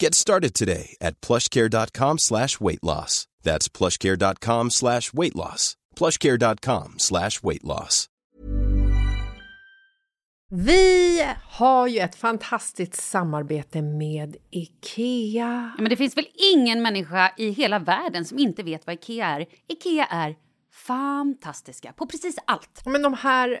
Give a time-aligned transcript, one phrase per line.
[0.00, 3.26] Get started today at plushcare.com slash weight loss.
[3.42, 5.76] That's plushcare.com slash weight loss.
[5.96, 8.06] plushcare.com slash weight loss.
[10.50, 15.72] Vi har ju ett fantastiskt samarbete med IKEA.
[15.76, 19.26] Ja, men det finns väl ingen människa i hela världen som inte vet vad IKEA
[19.26, 19.46] är.
[19.68, 20.36] IKEA är
[20.72, 22.82] fantastiska på precis allt.
[22.84, 23.60] Men de här,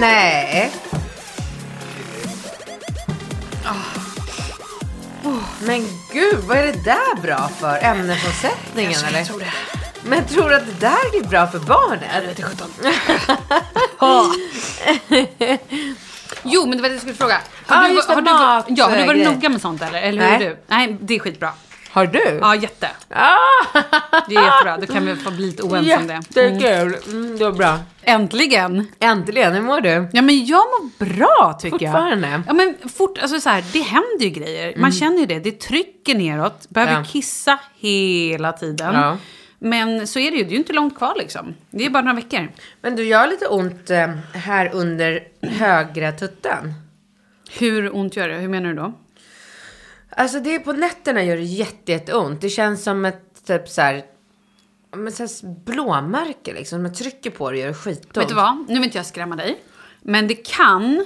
[0.00, 0.72] Nej.
[5.60, 7.78] Men gud, vad är det där bra för?
[7.82, 9.18] Ämnesomsättningen eller?
[9.18, 9.52] Jag tror det.
[10.04, 12.04] Men tror du att det där är bra för barnen?
[12.14, 12.64] Jag vet inte
[16.42, 17.40] Jo, men det var det jag skulle fråga.
[17.66, 20.02] Har, du, just det, har, du, ja, har du varit noga med sånt eller?
[20.02, 20.46] Eller hur Nej.
[20.46, 20.56] är du?
[20.66, 21.52] Nej, det är skitbra.
[21.92, 22.38] Har du?
[22.40, 22.88] Ja, jätte.
[23.10, 23.36] Ah!
[24.28, 24.76] Det är jättebra.
[24.80, 26.40] Då kan vi få bli lite oense om det.
[26.40, 26.58] Mm.
[26.58, 26.96] Jättekul.
[27.12, 27.78] Mm, det var bra.
[28.02, 28.86] Äntligen!
[29.00, 30.08] Äntligen, hur mår du?
[30.12, 31.92] Ja, men jag mår bra tycker jag.
[31.92, 32.42] Fortfarande?
[32.46, 34.74] Ja, men fort, alltså så här, det händer ju grejer.
[34.76, 35.38] Man känner ju det.
[35.38, 36.66] Det trycker neråt.
[36.68, 37.04] Behöver Ja.
[37.04, 38.94] kissa hela tiden.
[38.94, 39.16] Ja.
[39.58, 40.42] Men så är det ju.
[40.42, 41.54] Det är ju inte långt kvar liksom.
[41.70, 42.48] Det är bara några veckor.
[42.82, 46.74] Men du, jag har lite ont eh, här under högra tutten.
[47.58, 48.34] Hur ont gör det?
[48.34, 48.92] Hur menar du då?
[50.16, 52.40] Alltså det är på nätterna gör det jätte, jätteont.
[52.40, 54.04] Det känns som ett typ så här,
[54.96, 56.78] men så här blåmärke liksom.
[56.78, 58.16] Om jag trycker på det gör det skitont.
[58.16, 58.64] Vet du vad?
[58.68, 59.62] Nu vill inte jag skrämma dig.
[60.02, 61.04] Men det kan...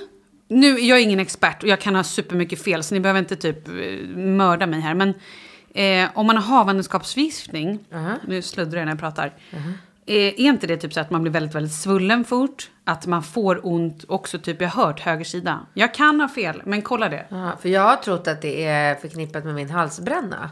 [0.49, 3.37] Nu, jag är ingen expert och jag kan ha supermycket fel så ni behöver inte
[3.37, 3.75] typ eh,
[4.17, 4.95] mörda mig här.
[4.95, 5.15] Men
[5.75, 7.79] eh, om man har havandeskapsförgiftning,
[8.27, 9.35] nu sluddrar jag när jag pratar.
[9.51, 9.59] Eh,
[10.07, 12.71] är inte det typ så att man blir väldigt, väldigt svullen fort?
[12.85, 15.61] Att man får ont också, typ jag har hört höger sida.
[15.75, 17.27] Jag kan ha fel, men kolla det.
[17.29, 20.51] Ja, för jag har trott att det är förknippat med min halsbränna.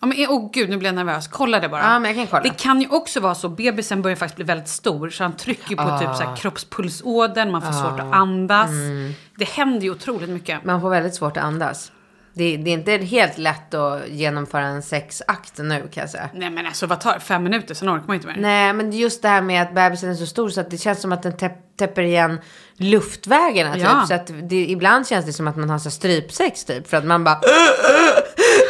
[0.00, 1.28] Ja, men, åh gud, nu blir jag nervös.
[1.28, 1.82] Kolla det bara.
[1.82, 2.42] Ja, men jag kan kolla.
[2.42, 5.76] Det kan ju också vara så, bebisen börjar faktiskt bli väldigt stor, så han trycker
[5.76, 5.98] på Ah.
[5.98, 8.70] typ så här kroppspulsådern, man får svårt att andas.
[8.70, 9.12] Mm.
[9.36, 10.64] Det händer ju otroligt mycket.
[10.64, 11.92] Man får väldigt svårt att andas.
[12.34, 16.28] Det, det är inte helt lätt att genomföra en sexakt nu kan jag säga.
[16.34, 18.36] Nej men alltså vad tar Fem minuter, sen orkar man inte mer.
[18.38, 21.00] Nej, men just det här med att bebisen är så stor så att det känns
[21.00, 22.40] som att den täpp, täpper igen
[22.76, 23.74] luftvägarna.
[23.74, 23.82] Typ.
[23.82, 24.04] Ja.
[24.08, 26.88] Så att det, ibland känns det som att man har så strypsex typ.
[26.88, 27.40] För att man bara...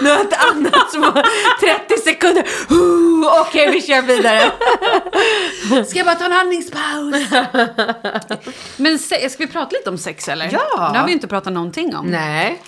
[0.03, 1.23] Nu har jag inte andats på
[1.61, 2.45] 30 sekunder.
[3.41, 4.53] Okej, vi kör vidare.
[5.87, 7.15] Ska jag bara ta en andningspaus?
[8.77, 10.49] men se, ska vi prata lite om sex eller?
[10.53, 10.91] Ja.
[10.93, 12.07] Det har vi inte pratat någonting om.
[12.07, 12.63] Nej.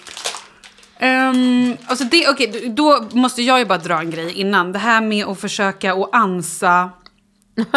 [1.01, 4.73] Um, alltså det, okej, då måste jag ju bara dra en grej innan.
[4.73, 6.91] Det här med att försöka att ansa...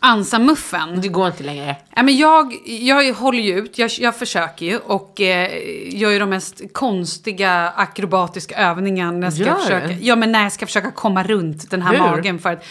[0.00, 1.00] ansa muffen.
[1.00, 1.76] Det går inte längre.
[1.96, 5.50] Ja, men jag, jag håller ju ut, jag, jag försöker ju och eh,
[5.98, 10.42] gör ju de mest konstiga akrobatiska övningarna när jag ska Gör försöka, ja, men när
[10.42, 11.98] jag ska försöka komma runt den här Hur?
[11.98, 12.38] magen.
[12.38, 12.64] För att,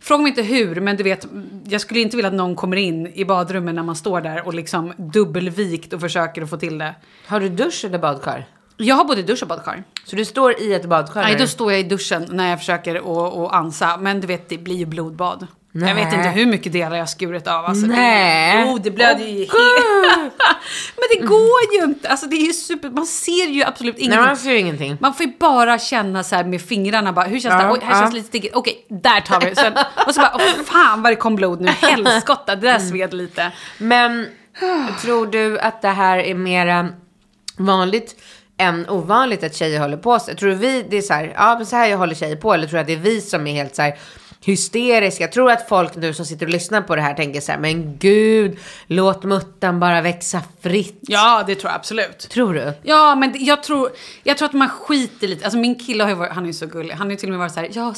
[0.00, 1.26] fråga mig inte hur, men du vet,
[1.66, 4.54] jag skulle inte vilja att någon kommer in i badrummet när man står där och
[4.54, 6.94] liksom dubbelvikt och försöker att få till det.
[7.26, 8.46] Har du dusch eller badkar?
[8.76, 9.84] Jag har både dusch och badkar.
[10.04, 11.22] Så du står i ett badkar?
[11.22, 13.96] Nej, då står jag i duschen när jag försöker att, att ansa.
[13.96, 15.46] Men du vet, det blir ju blodbad.
[15.72, 15.94] Jag Nej.
[15.94, 17.64] vet inte hur mycket delar jag skurit av.
[17.64, 18.56] Alltså, Nej.
[18.56, 19.52] Det, jo, det blöder ju helt.
[20.96, 22.08] Men det går ju inte.
[22.08, 22.90] Alltså det är ju super...
[22.90, 24.26] Man ser ju absolut Nej, ingenting.
[24.26, 24.96] man ser ju ingenting.
[25.00, 27.72] Man får ju bara känna så här med fingrarna bara, hur känns Ja, det?
[27.72, 28.00] Oj, här ja.
[28.00, 28.54] känns lite stickigt.
[28.54, 29.54] Okej, där tar vi.
[29.54, 29.72] Sen,
[30.06, 31.70] och så bara, åh fan vad det kom blod nu.
[31.70, 33.52] Helskotta, det där sved lite.
[33.78, 34.26] Men
[35.02, 36.88] tror du att det här är mera
[37.56, 38.14] vanligt
[38.58, 40.36] än ovanligt att tjejer håller på sig?
[40.36, 42.54] Tror du vi, det är så här, ja men så här jag håller tjejer på,
[42.54, 43.98] eller tror du att det är vi som är helt så här
[44.44, 45.28] hysteriska?
[45.28, 47.58] Tror du att folk nu som sitter och lyssnar på det här tänker så här,
[47.58, 50.98] men gud, låt muttan bara växa fritt.
[51.02, 52.18] Ja, det tror jag absolut.
[52.18, 52.72] Tror du?
[52.82, 53.90] Ja, men det- jag tror,
[54.22, 55.44] jag tror att man skiter lite.
[55.44, 56.94] Alltså min kille har ju varit, han är ju så gullig.
[56.94, 57.94] Han har ju till och med varit så här, ja,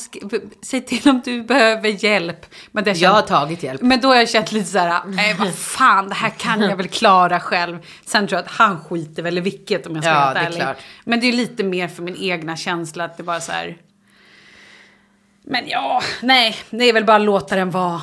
[0.63, 2.47] säg till om du behöver hjälp.
[2.73, 3.83] Men det Jag har tagit hjälp.
[3.83, 6.77] Men då har jag känt lite så här, nej vad fan, det här kan jag
[6.77, 7.79] väl klara själv.
[8.05, 10.39] Sen tror jag att han skiter väl i vilket om jag ska Ja, vara det
[10.39, 10.63] är helt ärlig.
[10.65, 10.77] klart.
[11.05, 13.77] Men det är lite mer för min egna känsla att det bara så här.
[15.47, 18.03] Men ja, nej, det är väl bara att låta den vara.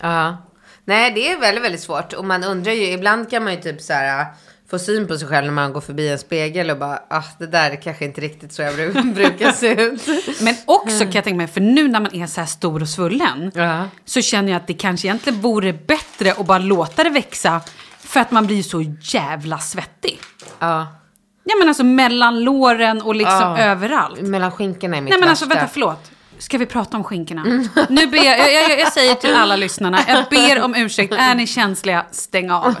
[0.00, 0.36] Ja.
[0.84, 2.12] Nej, det är väldigt, väldigt svårt.
[2.12, 4.26] Och man undrar ju, ibland kan man ju typ så här
[4.70, 7.46] få syn på sig själv när man går förbi en spegel och bara, ah, det
[7.46, 10.08] där är kanske inte riktigt så jag bru- brukar se ut.
[10.42, 12.88] Men också kan jag tänka mig, för nu när man är så här stor och
[12.88, 13.52] svullen.
[13.54, 13.84] Ja.
[14.04, 17.60] så känner jag att det kanske egentligen vore bättre att bara låta det växa.
[17.98, 20.18] För att man blir så jävla svettig.
[20.58, 20.86] Ja.
[21.44, 23.58] Ja men alltså mellan låren och liksom Ja.
[23.58, 24.20] överallt.
[24.20, 25.58] Mellan skinkorna är mitt Nej men alltså värsta.
[25.58, 26.10] vänta, förlåt.
[26.40, 27.42] Ska vi prata om skinkorna?
[27.88, 31.12] Nu ber jag, jag, jag, jag säger till alla lyssnarna, jag ber om ursäkt.
[31.12, 32.74] Är ni känsliga, stäng av.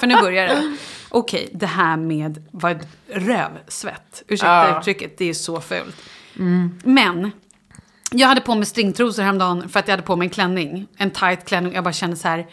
[0.00, 0.76] För nu börjar det.
[1.08, 4.22] Okej, det här med vad rövsvett.
[4.28, 4.78] Ursäkta Ja.
[4.80, 5.96] uttrycket, det är så fult.
[6.84, 7.30] Men,
[8.10, 10.86] jag hade på mig stringtrosor häromdagen för att jag hade på mig en klänning.
[10.96, 11.72] En tight klänning.
[11.74, 12.46] Jag bara kände så här.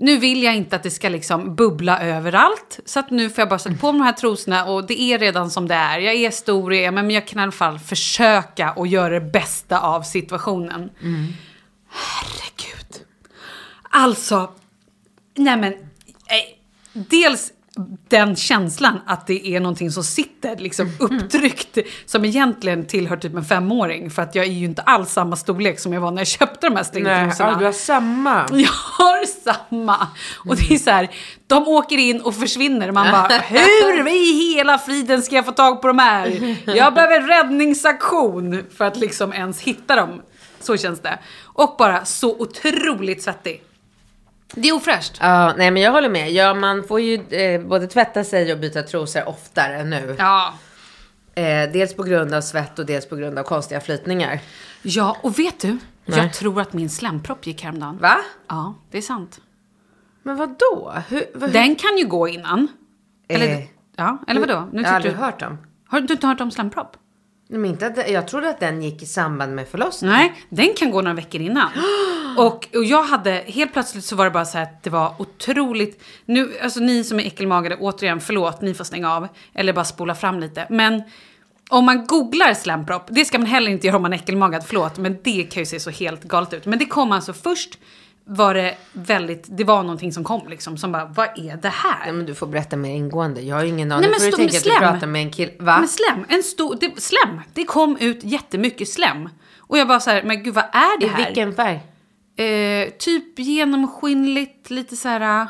[0.00, 2.80] Nu vill jag inte att det ska liksom bubbla överallt.
[2.84, 5.18] Så att nu får jag bara sätta på mig de här trosorna och det är
[5.18, 5.98] redan som det är.
[5.98, 9.30] Jag är stor, jag är, men jag kan i alla fall försöka och göra det
[9.30, 10.90] bästa av situationen.
[11.90, 13.06] Herregud.
[13.90, 14.52] Alltså,
[15.34, 16.56] nej men, eh,
[16.92, 17.52] dels
[18.08, 23.44] den känslan att det är någonting som sitter liksom upptryckt som egentligen tillhör typ en
[23.44, 24.10] femåring.
[24.10, 26.66] För att jag är ju inte alls samma storlek som jag var när jag köpte
[26.66, 27.50] de här Nej, stringtrosorna.
[27.50, 28.46] ja, du har samma.
[28.52, 30.06] Jag har samma.
[30.48, 31.08] Och det är så här,
[31.46, 32.92] de åker in och försvinner.
[32.92, 36.56] Man bara, hur i hela friden ska jag få tag på de här?
[36.64, 40.22] Jag behöver räddningsaktion för att liksom ens hitta dem.
[40.60, 41.18] Så känns det.
[41.44, 43.62] Och bara så otroligt svettig.
[44.54, 45.16] Det är ofräscht.
[45.20, 46.30] Ja, nej men jag håller med.
[46.32, 50.16] Ja, man får ju eh, både tvätta sig och byta trosor oftare nu.
[50.18, 50.54] Ja.
[51.34, 54.40] Eh, dels på grund av svett och dels på grund av konstiga flytningar.
[54.82, 55.78] Ja, och vet du?
[56.04, 56.18] Nej.
[56.18, 57.98] Jag tror att min slempropp gick häromdagen.
[57.98, 58.16] Va?
[58.48, 59.40] Ja, det är sant.
[60.22, 60.94] Men vad då?
[61.48, 62.68] Den kan ju gå innan.
[63.28, 63.64] Eller, Eh,
[63.96, 64.68] ja, eller vadå?
[64.72, 65.58] Nu jag har aldrig du, hört om.
[65.88, 66.96] har du inte hört om slempropp?
[67.50, 70.10] Men inte att, jag trodde att den gick i samband med förlossning.
[70.10, 71.68] Nej, den kan gå några veckor innan.
[72.38, 75.14] Och, och jag hade, helt plötsligt så var det bara så här att det var
[75.18, 79.28] otroligt, nu, alltså ni som är äckelmagade, återigen förlåt, ni får stänga av.
[79.54, 80.66] Eller bara spola fram lite.
[80.70, 81.02] Men
[81.68, 84.98] om man googlar slempropp, det ska man heller inte göra om man är äckelmagad, förlåt,
[84.98, 86.66] men det kan ju se så helt galet ut.
[86.66, 87.78] Men det kom alltså först,
[88.30, 92.04] var det väldigt, det var någonting som kom liksom, som bara, vad är det här?
[92.04, 93.40] Nej, men du får berätta mer ingående.
[93.40, 94.00] Jag har ju ingen aning.
[94.00, 95.52] Nej, men får du tänka att du pratar med en kille.
[95.58, 95.78] Va?
[95.78, 99.28] Men slem, en stor, det, slem, det kom ut jättemycket slem.
[99.58, 101.24] Och jag bara så här, men gud vad är det I här?
[101.26, 101.80] vilken färg?
[102.36, 105.46] Eh, typ genomskinligt, lite så här...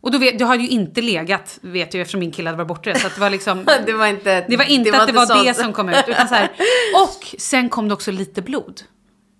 [0.00, 2.68] Och då vet, jag hade ju inte legat, vet jag eftersom min kille hade varit
[2.68, 2.94] borta.
[2.94, 3.64] Så det var liksom...
[3.86, 5.44] Det var inte, Det var inte att det var sånt.
[5.44, 6.04] det som kom ut.
[6.06, 6.50] Utan så här,
[7.04, 8.82] och sen kom det också lite blod.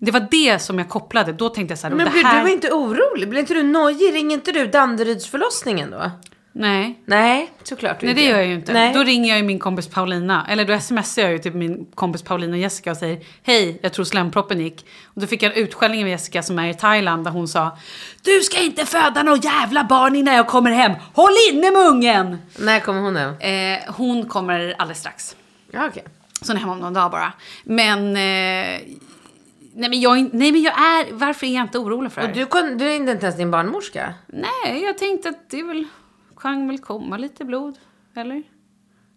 [0.05, 1.33] Det var det som jag kopplade.
[1.33, 2.45] Då tänkte jag så här, Men det blir här...
[2.45, 3.29] du inte orolig?
[3.29, 4.15] Blir inte du nojig?
[4.15, 6.11] Ringer inte du Danderydsförlossningen då?
[6.53, 7.03] Nej.
[7.07, 8.73] Nej, såklart du Nej, det gör jag ju inte.
[8.73, 8.95] Nej.
[8.95, 10.47] Då ringer jag ju min kompis Paulina.
[10.49, 13.93] Eller då smsar jag ju till min kompis Paulina och Jessica och säger Hej, jag
[13.93, 14.87] tror slemproppen gick.
[15.05, 17.79] Och då fick jag en utskällning av Jessica som är i Thailand där hon sa
[18.23, 20.93] Du ska inte föda några jävla barn innan jag kommer hem.
[21.13, 22.39] Håll inne med ungen!
[22.59, 23.37] När kommer hon nu?
[23.41, 25.37] Eh, hon kommer alldeles strax.
[25.71, 26.05] Ja, okej.
[26.41, 27.33] Så hon är hemma om någon dag bara.
[27.65, 28.17] Men...
[28.17, 28.81] Eh,
[29.75, 31.13] nej, men jag, nej men jag är...
[31.13, 32.41] Varför är jag inte orolig för det Och här?
[32.41, 34.15] du, kon- du är inte ens din barnmorska?
[34.27, 35.85] Nej, jag tänkte att det väl,
[36.37, 37.79] kan väl komma lite blod.
[38.17, 38.43] Eller?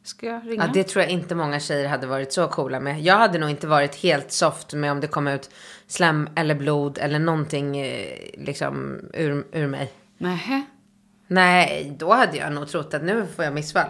[0.04, 0.64] Ska jag ringa?
[0.66, 3.02] Ja, det tror jag inte många tjejer hade varit så coola med.
[3.02, 5.50] Jag hade nog inte varit helt soft med om det kom ut
[5.88, 9.92] slem eller blod eller någonting eh, liksom ur, ur mig.
[10.18, 10.62] Nähä.
[11.28, 13.90] Nej, då hade jag nog trott att nu får jag missfall.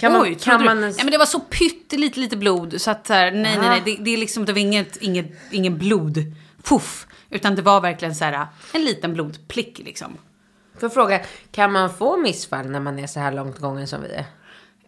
[0.00, 0.96] Kan Oj, man, trodde kan man ens...
[0.96, 3.68] Nej men det var så pyttelite lite blod så att så här, nej nej Aha.
[3.68, 6.18] nej det, det är liksom det var inget, inget, ingen blod.
[6.62, 7.06] Puff.
[7.30, 10.18] Utan det var verkligen så här en liten blodplick liksom.
[10.74, 11.20] Får jag fråga,
[11.52, 14.24] kan man få missfall när man är så här långt gången som vi är?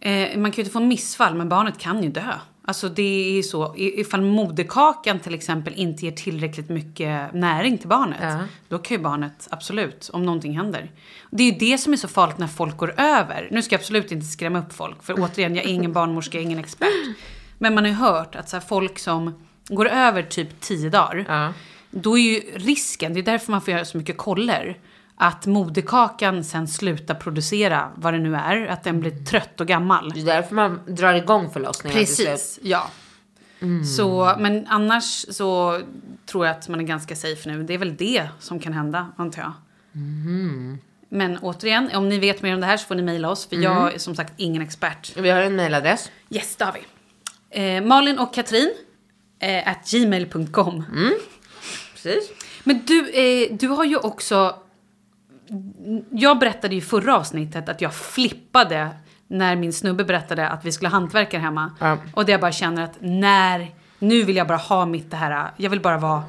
[0.01, 2.33] Eh, man kan ju inte få missfall men barnet kan ju dö.
[2.65, 8.19] Alltså det är så, ifall moderkakan till exempel inte ger tillräckligt mycket näring till barnet.
[8.21, 8.39] Ja.
[8.69, 10.91] Då kan ju barnet absolut, om någonting händer.
[11.31, 13.47] Det är ju det som är så farligt när folk går över.
[13.51, 15.03] Nu ska jag absolut inte skrämma upp folk.
[15.03, 17.15] För återigen, jag är ingen barnmorska, jag är ingen expert.
[17.57, 21.25] Men man har ju hört att så folk som går över typ 10 dagar.
[21.27, 21.53] Ja.
[21.91, 24.77] Då är ju risken, det är därför man får göra så mycket koller.
[25.15, 28.67] Att moderkakan sen slutar producera vad det nu är.
[28.67, 30.11] Att den blir trött och gammal.
[30.13, 31.99] Det är därför man drar igång förlossningen.
[31.99, 32.89] Precis, ja.
[33.97, 35.81] Så, men annars så
[36.25, 37.63] tror jag att man är ganska safe nu.
[37.63, 39.53] Det är väl det som kan hända, antar jag.
[41.09, 43.45] Men återigen, om ni vet mer om det här så får ni mejla oss.
[43.45, 45.17] För jag är som sagt ingen expert.
[45.17, 46.11] Vi har en mejladress.
[46.29, 46.81] Yes, det har vi.
[47.77, 48.73] Eh, Malin och Katrin
[49.39, 50.83] eh, at gmail.com.
[51.93, 52.29] Precis.
[52.63, 54.55] Men du, eh, du har ju också...
[56.09, 58.89] Jag berättade i förra avsnittet att jag flippade
[59.27, 61.71] när min snubbe berättade att vi skulle ha hantverkare hemma.
[61.79, 61.97] Ja.
[62.13, 63.71] Och det jag bara känner att när...
[63.99, 65.51] Nu vill jag bara ha mitt det här...
[65.57, 66.23] Jag vill bara vara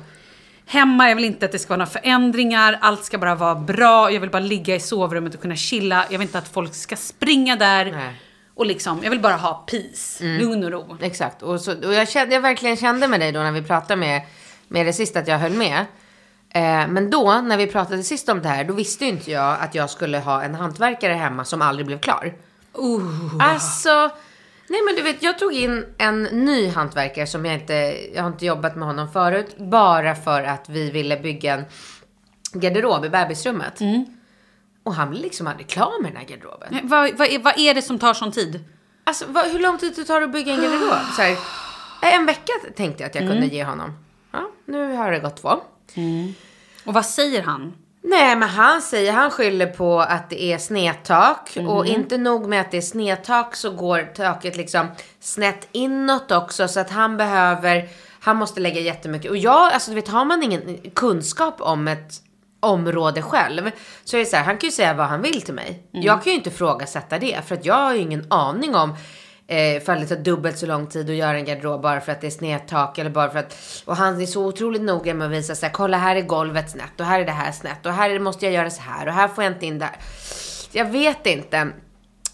[0.66, 2.78] hemma, jag vill inte att det ska vara några förändringar.
[2.80, 4.10] Allt ska bara vara bra.
[4.10, 6.04] Jag vill bara ligga i sovrummet och kunna chilla.
[6.10, 7.84] Jag vill inte att folk ska springa där.
[7.84, 8.20] Nej.
[8.54, 10.96] Och liksom, jag vill bara ha peace, lugn och ro.
[11.00, 11.42] Exakt.
[11.42, 14.22] Och, så, och jag, kände, jag verkligen kände med dig då när vi pratade med,
[14.68, 15.84] med det sist att jag höll med.
[16.54, 19.56] Eh, men då, när vi pratade sist om det här, då visste ju inte jag
[19.60, 22.34] att jag skulle ha en hantverkare hemma som aldrig blev klar.
[22.78, 23.36] Uh.
[23.40, 24.10] Alltså,
[24.68, 27.74] nej men du vet, jag tog in en ny hantverkare som jag inte,
[28.14, 29.56] jag har inte jobbat med honom förut.
[29.58, 31.64] Bara för att vi ville bygga en
[32.52, 33.80] garderob i bebisrummet.
[34.82, 36.68] Och han blev liksom aldrig klar med den här garderoben.
[36.70, 38.64] Nej, Vad, vad, är, vad är det som tar sån tid?
[39.04, 40.98] Alltså vad, hur lång tid det tar att bygga en garderob?
[41.16, 41.36] Så här,
[42.02, 43.98] en vecka tänkte jag att jag kunde ge honom.
[44.32, 45.60] Ja, nu har det gått två.
[46.84, 47.74] Och vad säger han?
[48.02, 51.56] Nej, men han säger, han skyller på att det är snedtak.
[51.68, 54.86] Och inte nog med att det är snedtak så går taket liksom
[55.20, 56.68] snett inåt också.
[56.68, 57.88] Så att han behöver,
[58.20, 59.30] han måste lägga jättemycket.
[59.30, 62.12] Och jag, alltså du vet, har man ingen kunskap om ett
[62.60, 63.70] område själv.
[64.04, 65.82] Så är det så här, han kan ju säga vad han vill till mig.
[65.90, 67.40] Jag kan ju inte ifrågasätta det.
[67.46, 68.96] För att jag har ju ingen aning om
[69.46, 72.20] eh, ifall det tar dubbelt så lång tid att göra en garderob bara för att
[72.20, 73.82] det är snedtak eller bara för att...
[73.84, 76.70] Och han är så otroligt noga med att visa så här, kolla här är golvet
[76.70, 79.12] snett och här är det här snett och här måste jag göra så här och
[79.12, 79.96] här får jag inte in där.
[80.72, 81.68] Jag vet inte.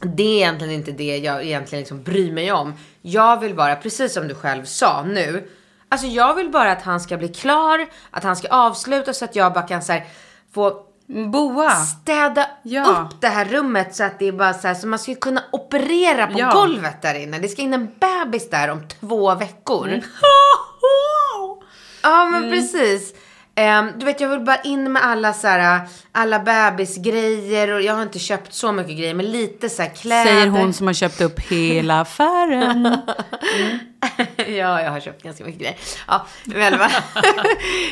[0.00, 2.74] Det är egentligen inte det jag egentligen liksom bryr mig om.
[3.02, 5.48] Jag vill bara, precis som du själv sa nu.
[5.88, 9.36] Alltså jag vill bara att han ska bli klar, att han ska avsluta så att
[9.36, 10.06] jag bara kan så här,
[10.52, 10.86] få
[11.32, 11.70] Boa!
[11.70, 12.84] städa Ja.
[13.10, 15.42] upp det här rummet så att det är bara så här så man ska kunna
[15.52, 16.50] operera på Ja.
[16.52, 17.38] golvet där inne.
[17.38, 20.00] Det ska in en bebis där om två veckor.
[22.02, 23.14] Ja men precis.
[23.60, 25.80] Ehm, du vet jag vill bara in med alla så här,
[26.12, 30.24] alla bebisgrejer och jag har inte köpt så mycket grejer men lite så här kläder.
[30.24, 32.84] Säger hon som har köpt upp hela affären.
[34.36, 35.76] ja, jag har köpt ganska mycket grejer.
[36.06, 36.80] Ja, men,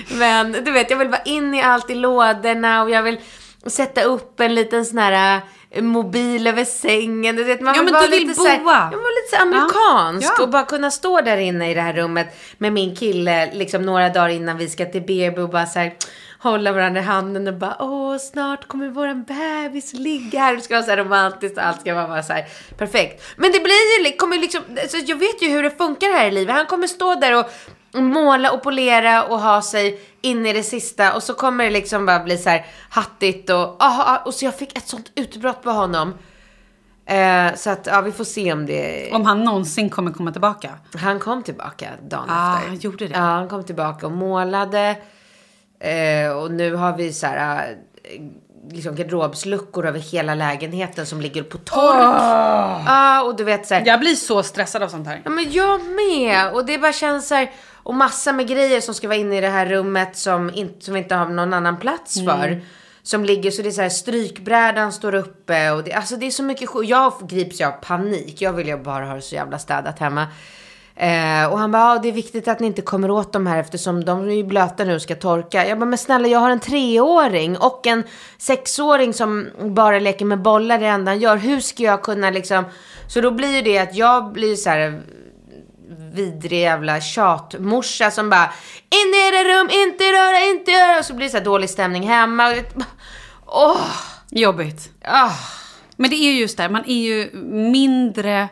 [0.18, 3.20] men du vet, jag vill bara in i allt i lådorna och jag vill
[3.66, 5.40] sätta upp en liten sån här
[5.80, 7.36] mobil över sängen.
[7.36, 8.88] Du vet, man Ja, vill men du vill lite så här, boa.
[8.92, 10.42] jag vara lite så amerikansk Ja.
[10.42, 12.26] och bara kunna stå där inne i det här rummet
[12.58, 15.94] med min kille liksom några dagar innan vi ska till BB och bara så här
[16.40, 20.56] hålla varandra i handen och bara åh snart kommer våran bebis ligga här.
[20.56, 22.44] Det ska vara så här romantiskt och allt ska vara så här
[22.78, 23.24] perfekt.
[23.36, 26.30] Men det blir ju, kommer liksom, alltså jag vet ju hur det funkar här i
[26.30, 26.54] livet.
[26.56, 27.50] Han kommer stå där och
[27.94, 31.14] måla och polera och ha sig in i det sista.
[31.14, 34.54] Och så kommer det liksom bara bli så här hattigt och, aha, och så jag
[34.58, 36.14] fick ett sånt utbrott på honom.
[37.06, 39.10] Eh, så att, ja, vi får se om det...
[39.12, 40.70] Om han någonsin kommer komma tillbaka.
[40.96, 42.68] Han kom tillbaka dagen Ah, efter.
[42.68, 43.14] han gjorde det.
[43.14, 44.96] Ja, han kom tillbaka och målade.
[45.80, 47.68] Eh, och nu har vi så här,
[48.04, 48.20] eh,
[48.70, 52.20] liksom garderobsluckor över hela lägenheten som ligger på tork.
[52.86, 53.82] Ja, och du vet så här.
[53.86, 55.20] Jag blir så stressad av sånt här.
[55.24, 56.52] Ja, men jag med.
[56.52, 57.50] Och det bara känns så här.
[57.88, 60.94] Och massa med grejer som ska vara inne i det här rummet som, inte, som
[60.94, 62.60] vi inte har någon annan plats för.
[63.02, 66.30] Som ligger så det är så här strykbrädan står uppe och det, alltså det är
[66.30, 66.70] så mycket.
[66.84, 68.42] Jag grips ju av panik.
[68.42, 70.26] Jag vill ju bara ha det så jävla städat hemma.
[70.96, 73.60] Eh, och han bara, ah, det är viktigt att ni inte kommer åt de här
[73.60, 75.66] eftersom de är ju blöta nu och ska torka.
[75.66, 78.04] Jag bara, men snälla jag har en treåring och en
[78.38, 81.36] sexåring som bara leker med bollar det enda han gör.
[81.36, 82.64] Hur ska jag kunna liksom...
[83.06, 85.00] Så då blir ju det att jag blir så här
[86.12, 88.52] vidrig jävla tjatmorsa som bara
[88.90, 90.98] in i era rum, inte röra, inte röra.
[90.98, 92.54] Och så blir det så dålig stämning hemma.
[93.46, 93.86] Åh!
[94.30, 94.90] Jobbigt.
[95.04, 95.32] ah.
[95.96, 97.30] Men det är ju just där, man är ju
[97.72, 98.48] mindre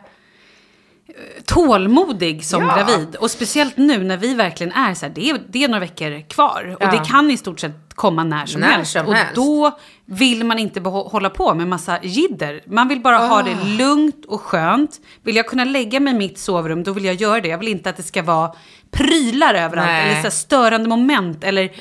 [1.45, 2.75] tålmodig som Ja.
[2.75, 3.15] gravid.
[3.15, 6.29] Och speciellt nu när vi verkligen är så här, det är, det är några veckor
[6.29, 6.75] kvar.
[6.79, 6.91] Och Ja.
[6.91, 8.91] det kan i stort sett komma när som När helst.
[8.91, 9.35] som och helst.
[9.35, 12.61] då vill man inte hålla på med massa jidder.
[12.67, 13.65] Man vill bara ha det Ah.
[13.65, 14.91] lugnt och skönt.
[15.23, 17.47] Vill jag kunna lägga mig i mitt sovrum, då vill jag göra det.
[17.47, 18.51] Jag vill inte att det ska vara
[18.91, 19.87] prylar överallt.
[19.87, 20.11] Nej.
[20.11, 21.43] Eller så störande moment.
[21.43, 21.71] Eller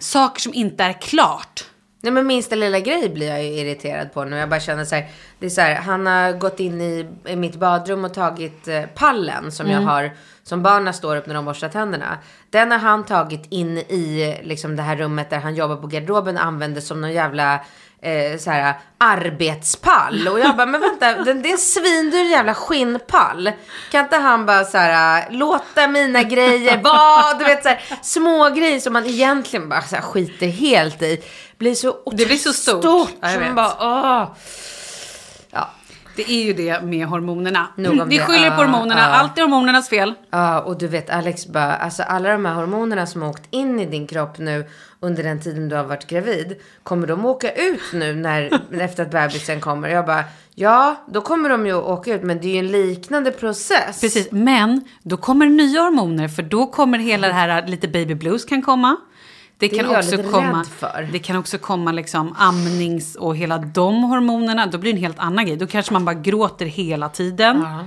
[0.00, 1.64] saker som inte är klart.
[2.02, 4.36] Nej men minsta lilla grej blir jag ju irriterad på nu.
[4.36, 7.36] Jag bara känner så här, det är så här, han har gått in i, i
[7.36, 10.10] mitt badrum och tagit eh, pallen som jag har,
[10.42, 12.18] som barnen står upp när de borstar tänderna.
[12.50, 16.36] Den har han tagit in i liksom det här rummet där han jobbar på garderoben
[16.36, 17.54] och använder som någon jävla
[18.02, 20.28] eh, så här, arbetspall.
[20.28, 23.50] Och jag bara, men vänta, den, det är en svindyr jävla skinnpall.
[23.90, 28.50] Kan inte han bara så här, låta mina grejer vara, du vet så här, små
[28.50, 31.22] grejer som man egentligen bara så här, skiter helt i.
[31.60, 32.80] Blir så Det blir så stort.
[32.82, 33.54] stort Ja, jag vet.
[33.54, 34.28] bara, åh.
[35.50, 35.70] Ja,
[36.16, 37.66] Det är ju det med hormonerna.
[37.76, 39.00] Om Vi skyller på Ah, hormonerna.
[39.10, 39.14] ah.
[39.20, 40.14] Allt är hormonernas fel.
[40.30, 43.80] Ja, och du vet Alex bara, alltså alla de här hormonerna som har åkt in
[43.80, 44.66] i din kropp nu
[45.00, 49.10] under den tiden du har varit gravid, kommer de åka ut nu när, efter att
[49.10, 49.88] bebisen kommer?
[49.88, 53.30] Jag bara, ja, då kommer de ju åka ut, men det är ju en liknande
[53.30, 54.00] process.
[54.00, 58.44] Precis, men då kommer nya hormoner för då kommer hela det här lite baby blues
[58.44, 58.96] kan komma.
[59.60, 61.08] Det Det kan jag också komma, för.
[61.12, 64.66] det kan också komma liksom amnings och hela de hormonerna.
[64.66, 65.56] Då blir det en helt annan grej.
[65.56, 67.60] Då kanske man bara gråter hela tiden.
[67.62, 67.84] Ja.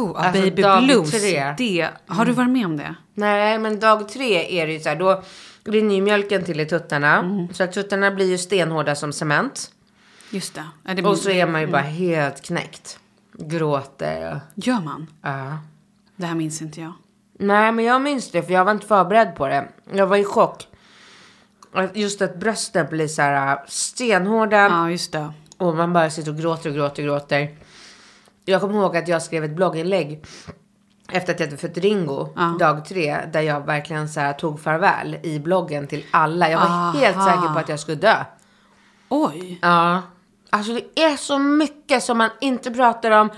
[0.00, 1.10] Oh, Alltså, baby blues.
[1.10, 1.54] tre.
[1.58, 2.94] Det, har du varit med om det?
[3.14, 5.22] Nej, men dag tre är det ju så här, då
[5.64, 7.18] rinner ju mjölken till i tuttarna.
[7.18, 7.54] Mm.
[7.54, 9.70] Så att tuttarna blir ju stenhårda som cement.
[10.30, 10.64] Just det.
[10.84, 11.60] Är det Och så är man Mm.
[11.68, 12.98] ju bara helt knäckt.
[13.38, 14.40] Gråter.
[14.54, 15.06] Gör man?
[15.22, 15.58] Ja.
[16.16, 16.92] Det här minns inte jag.
[17.38, 19.68] Nej, men jag minns det för jag var inte förberedd på det.
[19.92, 20.68] Jag var i chock.
[21.94, 24.56] Just att brösten blir så här äh, stenhårda.
[24.56, 25.32] Ja, just det.
[25.58, 27.56] Och man bara sitter och gråter och gråter och gråter.
[28.44, 30.24] Jag kommer ihåg att jag skrev ett blogginlägg.
[31.12, 32.56] Efter att jag hade fött Ringo, Ja.
[32.58, 33.18] dag tre.
[33.32, 36.50] Där jag verkligen så här tog farväl i bloggen till alla.
[36.50, 36.92] Jag var Aha.
[36.98, 38.24] helt säker på att jag skulle dö.
[39.08, 39.58] Oj.
[39.62, 40.02] Ja.
[40.50, 43.30] Alltså det är så mycket som man inte pratar om.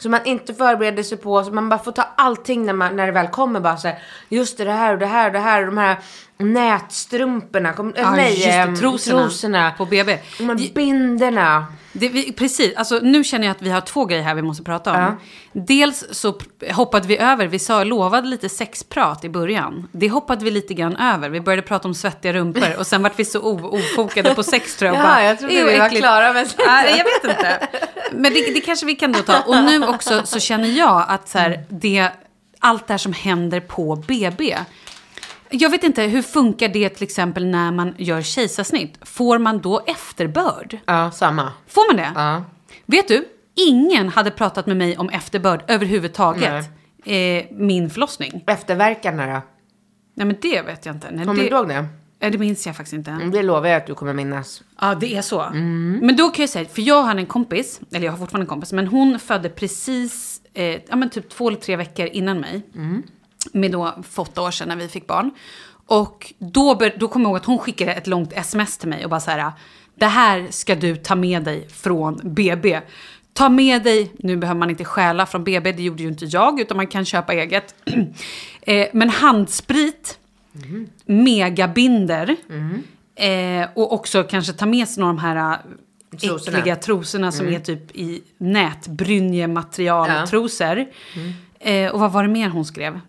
[0.00, 1.44] Som man inte förbereder sig på.
[1.44, 3.60] Så man bara får ta allting när, man, när det väl kommer.
[3.60, 5.60] Bara så här, just det, det här och det här och det här.
[5.60, 5.96] Och de här
[6.38, 7.72] nätstrumporna.
[7.72, 8.50] Kom, Ja, nej, just det.
[8.52, 9.72] ehm, Trosorna, trosorna.
[9.78, 10.18] på BB.
[10.38, 11.66] De här binderna.
[11.96, 14.62] Det, vi, precis, alltså, nu känner jag att vi har två grejer här vi måste
[14.64, 15.16] prata om.
[15.52, 16.34] Dels så
[16.72, 19.88] hoppade vi över, vi sa, lovade lite sexprat i början.
[19.92, 21.28] Det hoppade vi lite grann över.
[21.28, 24.88] Vi började prata om svettiga rumpor och sen vart vi så ofokade på sex tror
[24.88, 24.98] jag.
[24.98, 26.62] Ja, Bara, jag trodde "Ew, vi var äckligt." klara med sex.
[26.66, 27.68] Ja, jag vet inte.
[28.12, 29.40] Men det, det kanske vi kan då ta.
[29.40, 32.08] Och nu också så känner jag att så här, det,
[32.58, 34.56] allt det här som händer på BB.
[35.56, 38.98] Jag vet inte, hur funkar det till exempel när man gör kejsarsnitt?
[39.02, 40.78] Får man då efterbörd?
[40.86, 41.52] Ja, samma.
[41.68, 42.12] Får man det?
[42.14, 42.44] Ja.
[42.86, 46.64] Vet du, ingen hade pratat med mig om efterbörd överhuvudtaget.
[47.04, 48.44] Eh, min förlossning.
[48.46, 49.42] Efterverkarna då?
[50.16, 51.10] Nej men det vet jag inte.
[51.10, 51.86] Nej, Kommer det, du ihåg det?
[52.20, 53.10] eh, det minns jag faktiskt inte.
[53.10, 54.62] Mm, Det lovar jag att du kommer minnas.
[54.80, 55.50] Ja, det är så.
[55.52, 58.48] Men då kan jag säga, för jag hade en kompis, eller jag har fortfarande en
[58.48, 62.62] kompis, men hon födde precis, eh, ja men typ två eller tre veckor innan mig.
[63.52, 65.30] Med då för åtta år sedan när vi fick barn.
[65.86, 69.10] Och då, då kommer jag ihåg att hon skickade ett långt sms till mig och
[69.10, 69.52] bara så här,
[69.94, 72.80] det här ska du ta med dig från BB.
[73.32, 76.60] Ta med dig, nu behöver man inte stjäla från BB, det gjorde ju inte jag,
[76.60, 77.74] utan man kan köpa eget.
[78.62, 80.18] eh, men handsprit,
[81.04, 82.36] megabinder.
[83.16, 86.58] Eh, och också kanske ta med sig några av de här äh, Trosorna.
[86.58, 90.26] äckliga trosorna som är typ i nätbrynjematerial Ja.
[90.26, 90.84] trosor.
[91.60, 93.00] Eh, och vad var det mer hon skrev?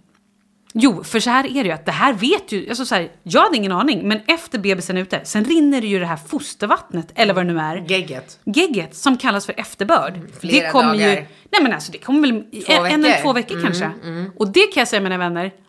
[0.78, 3.12] Jo, för så här är det ju att det här vet ju, alltså så här,
[3.24, 6.20] jag hade ingen aning, men efter bebisen är ute, sen rinner det ju det här
[6.28, 7.76] fostervattnet, eller vad det nu är.
[7.88, 8.40] Gegget.
[8.44, 10.20] Gegget, som kallas för efterbörd.
[10.40, 11.28] flera det kommer ju, dagar.
[11.52, 13.10] nej men alltså det kommer väl Två en, en eller veckor.
[13.10, 13.92] Mm, två veckor kanske.
[14.38, 15.52] Och det kan jag säga mina vänner.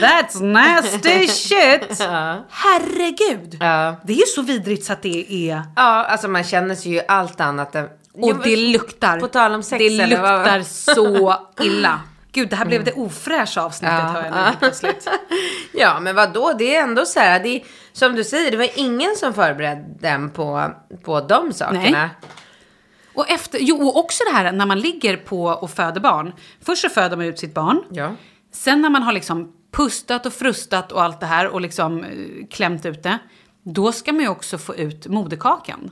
[0.00, 2.00] That's nasty shit!
[2.50, 3.56] Herregud!
[3.60, 3.96] Ja.
[4.04, 5.62] Det är ju så vidrigt så att det är...
[5.76, 7.88] Ja, alltså man känner sig ju allt annat än...
[8.12, 9.20] Och det luktar.
[9.20, 12.00] På tal om sex Det eller vad- luktar så illa.
[12.32, 14.08] Gud, det här blev det ofräscha avsnittet Ja.
[14.08, 15.08] hör jag nu plötsligt.
[15.72, 16.52] Ja, men vad då?
[16.58, 20.30] Det är ändå så här, det som du säger, det var ingen som förberedde dem
[20.30, 20.70] på,
[21.04, 21.80] på de sakerna.
[21.90, 22.08] Nej.
[23.14, 26.32] Och, efter, jo, och också det här när man ligger på och föder barn.
[26.64, 27.82] Först så föder man ut sitt barn.
[27.90, 28.14] Ja.
[28.52, 32.08] Sen när man har liksom pustat och frustat och allt det här och liksom eh,
[32.50, 33.18] klämt ut det.
[33.64, 35.90] Då ska man ju också få ut moderkakan.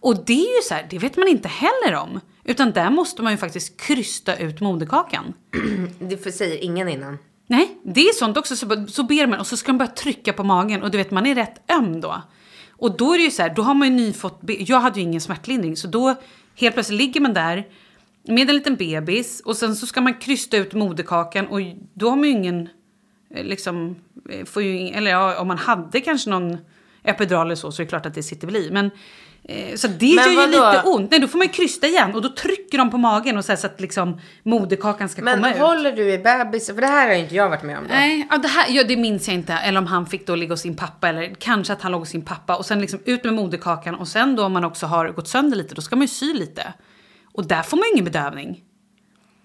[0.00, 2.20] Och det är ju så här, det vet man inte heller om.
[2.44, 5.32] Utan där måste man ju faktiskt krysta ut moderkakan.
[5.98, 7.18] Det säger ingen innan.
[7.46, 8.56] Nej, det är sånt också.
[8.56, 11.10] Så, så ber man och så ska de börja trycka på magen och du vet
[11.10, 12.22] man är rätt öm då.
[12.70, 15.06] Och då är det ju så här, då har man ju nyfått, jag hade ju
[15.06, 16.14] ingen smärtlindring så då
[16.56, 17.66] helt plötsligt ligger man där
[18.28, 21.60] med en liten bebis och sen så ska man krysta ut moderkakan och
[21.94, 22.68] då har man ju ingen,
[23.30, 23.96] eh, liksom,
[24.30, 26.58] eh, får ju, eller ja, om man hade kanske någon
[27.06, 28.70] epidural eller så så är det klart att det sitter väl i.
[28.70, 28.90] Men,
[29.44, 31.10] eh, så det Men gör ju lite ont.
[31.10, 33.52] Nej, då får man ju krysta igen och då trycker de på magen och så,
[33.52, 35.58] här, så att liksom moderkakan ska Men komma ut.
[35.58, 36.66] håller du i bebis?
[36.66, 37.84] För det här har ju inte jag varit med om.
[37.84, 37.88] Då.
[37.94, 39.52] Nej, ja, det, här, ja, det minns jag inte.
[39.52, 41.08] Eller om han fick då ligga hos sin pappa.
[41.08, 42.56] Eller kanske att han låg hos sin pappa.
[42.56, 43.94] Och sen liksom ut med moderkakan.
[43.94, 46.34] Och sen då om man också har gått sönder lite, då ska man ju sy
[46.34, 46.72] lite.
[47.32, 48.62] Och där får man ju ingen bedövning.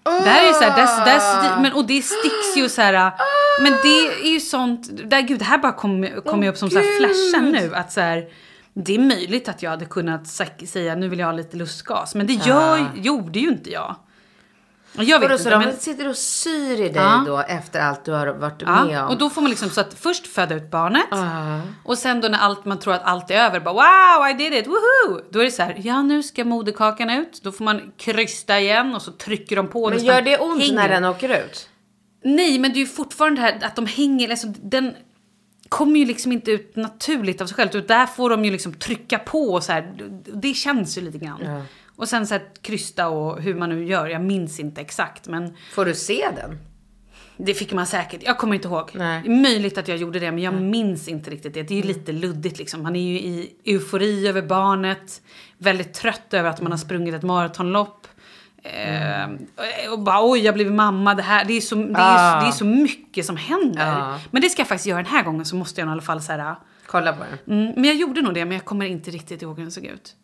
[0.04, 3.12] Där är ju så här, där, där, men, och det sticks ju så här.
[3.60, 6.70] Men det är ju sånt, där, gud det här bara kommer kom ju upp som
[6.70, 7.74] så här flashar nu.
[7.74, 8.28] Att så här,
[8.74, 10.26] det är möjligt att jag hade kunnat
[10.66, 12.14] säga nu vill jag ha lite lustgas.
[12.14, 13.96] Men det gör, gjorde ju inte jag.
[14.94, 15.58] Jag vet Vadå, så inte.
[15.58, 17.24] de Men, sitter och syr i dig Ja.
[17.26, 19.08] då efter allt du har varit med Ja, om?
[19.10, 21.06] och då får man liksom så att först föda ut barnet.
[21.10, 21.60] Ah.
[21.84, 24.54] Och sen då när allt, man tror att allt är över, bara wow I did
[24.54, 25.20] it, woohoo!
[25.30, 27.40] Då är det så här, ja nu ska moderkakan ut.
[27.42, 29.90] Då får man krysta igen och så trycker de på.
[29.90, 30.74] Men gör det ont hänger.
[30.74, 31.68] när den åker ut?
[32.22, 34.94] Nej, men det är ju fortfarande det här att de hänger, alltså den
[35.68, 37.68] kommer ju liksom inte ut naturligt av sig själv.
[37.68, 40.10] Utan där får de ju liksom trycka på och så här.
[40.34, 41.62] Det känns ju lite grann.
[41.96, 45.56] Och sen så här krysta och hur man nu gör, jag minns inte exakt men
[45.72, 46.58] Får du se den?
[47.36, 48.22] det fick man säkert.
[48.24, 48.90] Jag kommer inte ihåg.
[48.94, 49.22] Nej.
[49.24, 51.62] Det är möjligt att jag gjorde det, men jag minns inte riktigt det.
[51.62, 52.82] Det är ju lite luddigt liksom.
[52.82, 55.22] Man är ju i eufori över barnet.
[55.58, 58.06] Väldigt trött över att man har sprungit ett maratonlopp.
[58.62, 61.14] Eh, och bara oj, jag blev mamma.
[61.14, 62.40] Det, här, det, är så, det, är, Ah.
[62.40, 63.86] det är så mycket som händer.
[63.86, 64.18] Ja.
[64.30, 66.22] Men det ska jag faktiskt göra den här gången så måste jag i alla fall
[66.22, 66.54] så här,
[66.86, 67.58] Kolla på den.
[67.60, 69.84] Mm, men jag gjorde nog det, men jag kommer inte riktigt ihåg hur den såg
[69.84, 70.14] ut.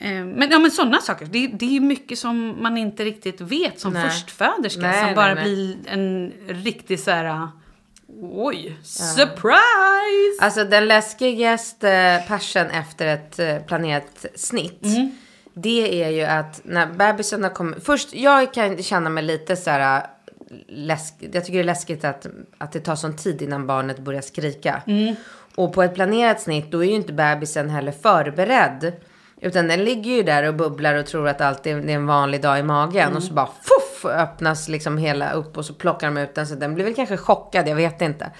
[0.00, 1.26] Eh, men ja, men sådana saker.
[1.26, 4.10] Det, det är mycket som man inte riktigt vet som Nej.
[4.10, 4.80] förstföderska.
[4.80, 5.44] Nej, som nej, bara nej.
[5.44, 7.48] blir en riktig så här...
[8.32, 10.38] Oj, surprise!
[10.44, 14.84] Alltså den läskigaste passion efter ett eh, planerat snitt.
[14.84, 15.10] Mm.
[15.58, 17.84] Det är ju att när bebisen har kommit.
[17.84, 19.96] Först, jag kan känna mig lite så här.
[19.96, 20.06] äh,
[20.68, 21.34] Läskigt.
[21.34, 22.26] Jag tycker det är läskigt att,
[22.58, 24.82] att det tar sån tid innan barnet börjar skrika.
[24.86, 25.14] Mm.
[25.54, 28.92] Och på ett planerat snitt då är ju inte bebisen heller förberedd.
[29.40, 32.06] Utan den ligger ju där och bubblar och tror att allt är, det är en
[32.06, 33.02] vanlig dag i magen.
[33.02, 33.16] Mm.
[33.16, 36.46] Och så bara fuff öppnas liksom hela upp och så plockar de ut den.
[36.46, 38.30] Så den blir väl kanske chockad, jag vet inte.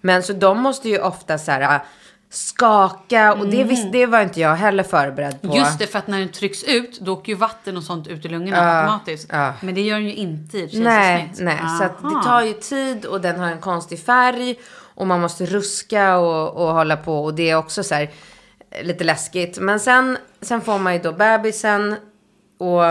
[0.00, 1.80] Men så de måste ju ofta så här äh,
[2.30, 5.46] skaka och det, vis, det var inte jag heller förberedd på.
[5.46, 5.58] Mm.
[5.58, 8.24] Just det, för att när den trycks ut, då åker ju vatten och sånt ut
[8.24, 9.28] i lungorna automatiskt.
[9.32, 9.52] ja.
[9.60, 11.44] Men det gör den ju inte i Nej, kejsarsnitt.
[11.44, 11.78] nej.
[11.78, 14.58] Så att det tar ju tid och den har en konstig färg.
[14.94, 17.24] Och man måste ruska och, och hålla på.
[17.24, 18.10] Och det är också så här
[18.70, 19.58] eh, lite läskigt.
[19.58, 21.96] Men sen, sen får man ju då bebisen.
[22.58, 22.82] Och,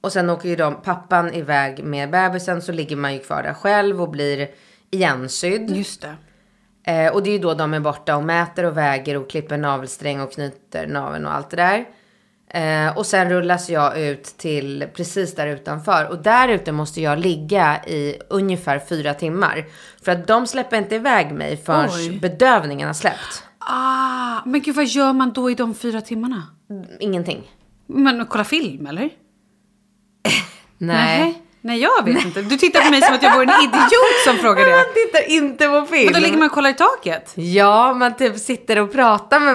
[0.00, 2.62] och sen åker ju de, pappan iväg med bebisen.
[2.62, 4.48] Så ligger man ju kvar där själv och blir
[4.90, 5.70] igensydd.
[5.76, 6.16] Just det.
[6.90, 9.56] Eh, och det är ju då de är borta och mäter och väger och klipper
[9.56, 11.84] navelsträng och knyter naveln och allt det där.
[12.54, 16.08] Eh, och sen rullas jag ut till precis där utanför.
[16.10, 19.64] Och där ute måste jag ligga i ungefär fyra timmar.
[20.04, 22.18] För att de släpper inte iväg mig förrän Oj.
[22.20, 23.44] bedövningen har släppt.
[23.58, 26.42] Ah, men gud, vad gör man då i de fyra timmarna?
[27.00, 27.50] Ingenting.
[27.86, 29.02] Men kolla film, eller?
[30.78, 31.20] Nej.
[31.20, 32.42] Nej, jag vet inte.
[32.42, 34.70] Du tittar på mig som att jag vore en idiot som frågar det.
[34.76, 36.04] Man tittar inte på film.
[36.04, 37.32] Men då ligger man och kollar i taket.
[37.34, 39.54] Ja, man typ sitter och pratar med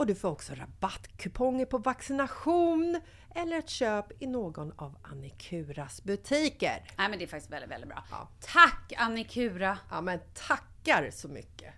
[0.00, 3.00] och du får också rabattkuponger på vaccination
[3.34, 6.84] eller ett köp i någon av Annikuras butiker.
[6.98, 8.04] Nej men det är faktiskt väldigt, väldigt bra.
[8.10, 8.28] Ja.
[8.40, 9.78] Tack Annikura!
[9.90, 11.74] Ja men tackar så mycket!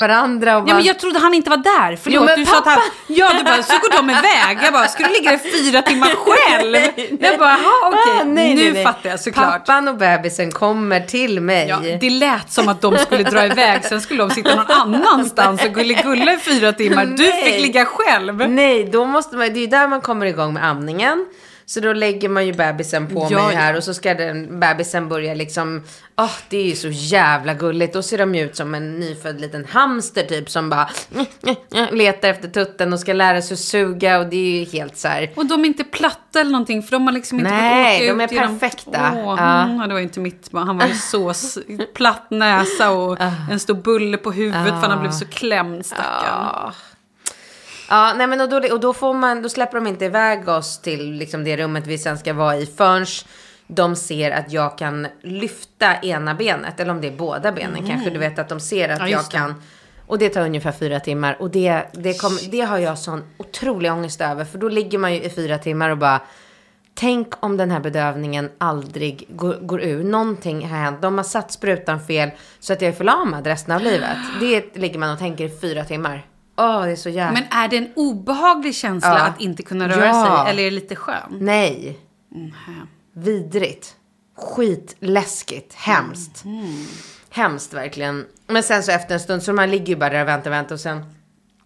[0.00, 0.68] Varandra och bara...
[0.70, 2.14] Ja men jag trodde han inte var där, förlåt.
[2.20, 4.58] Jo, men du sa att han, pappa- ja du bara, så går de iväg.
[4.62, 6.76] Jag bara, ska du ligga där fyra timmar själv?
[7.20, 8.84] Jag bara, jaha okej, Ah, nej, nu nej, nej.
[8.84, 9.66] fattar jag såklart.
[9.66, 11.68] Pappan och bebisen kommer till mig.
[11.68, 15.64] Ja, det lät som att de skulle dra iväg, sen skulle de sitta någon annanstans
[15.64, 17.04] och gulligulla i fyra timmar.
[17.04, 17.42] Du Nej.
[17.44, 18.50] fick ligga själv.
[18.50, 21.26] Nej, då måste man, det är ju där man kommer igång med amningen.
[21.70, 23.76] Så då lägger man ju bebisen på Ja, mig här ja.
[23.78, 25.82] och så ska den bebisen börja liksom,
[26.18, 27.92] åh det är ju så jävla gulligt.
[27.92, 30.90] Då ser de ju ut som en nyfödd liten hamster typ som bara
[31.90, 35.30] letar efter tutten och ska lära sig suga och det är ju helt så här.
[35.36, 38.14] Och de är inte platta eller någonting för de har liksom inte Nej, fått åka
[38.16, 39.12] de är ut perfekta.
[39.14, 39.62] Åh, Ja.
[39.62, 40.66] mm, det var inte mitt barn.
[40.66, 41.32] Han var ju så
[41.94, 43.18] platt näsa och
[43.50, 46.72] en stor bulle på huvudet för han blivit så klämd stackarn.
[47.90, 48.14] Ja.
[48.16, 51.12] Nej men och då, och då, får man, då släpper de inte iväg oss till
[51.12, 53.06] liksom det rummet vi sen ska vara i förrän
[53.66, 56.80] de ser att jag kan lyfta ena benet.
[56.80, 58.10] Eller om det är båda benen kanske.
[58.10, 59.62] Du vet att de ser att Ja, jag kan.
[60.06, 61.36] Och det tar ungefär fyra timmar.
[61.40, 64.44] Och det, det, kom, det har jag sån otrolig ångest över.
[64.44, 66.20] För då ligger man ju i fyra timmar och bara.
[66.94, 70.04] Tänk om den här bedövningen aldrig går, går ur.
[70.04, 71.02] Någonting har hänt.
[71.02, 74.18] De har satt sprutan fel så att jag är förlamad resten av livet.
[74.40, 76.26] Det ligger man och tänker i fyra timmar.
[76.56, 77.40] Åh, det är så jävla...
[77.40, 79.20] Men är det en obehaglig känsla Ja.
[79.26, 80.42] att inte kunna röra Ja.
[80.44, 80.50] sig?
[80.52, 81.36] Eller är det lite skön?
[81.40, 81.98] Nej.
[83.12, 83.96] Vidrigt.
[84.36, 85.74] Skitläskigt.
[85.74, 86.44] Hemskt.
[87.30, 88.26] Hemskt verkligen.
[88.46, 90.74] Men sen så efter en stund så man ligger ju bara där och väntar, väntar
[90.74, 91.04] och sen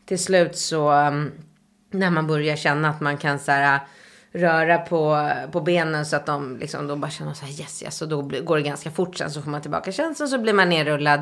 [0.07, 1.33] till slut så um,
[1.90, 3.81] när man börjar känna att man kan så här
[4.33, 8.03] röra på, på benen så att de liksom då bara känner så här yes yes
[8.03, 10.53] och då blir- går det ganska fort sen så får man tillbaka känslan så blir
[10.53, 11.20] man nerrullad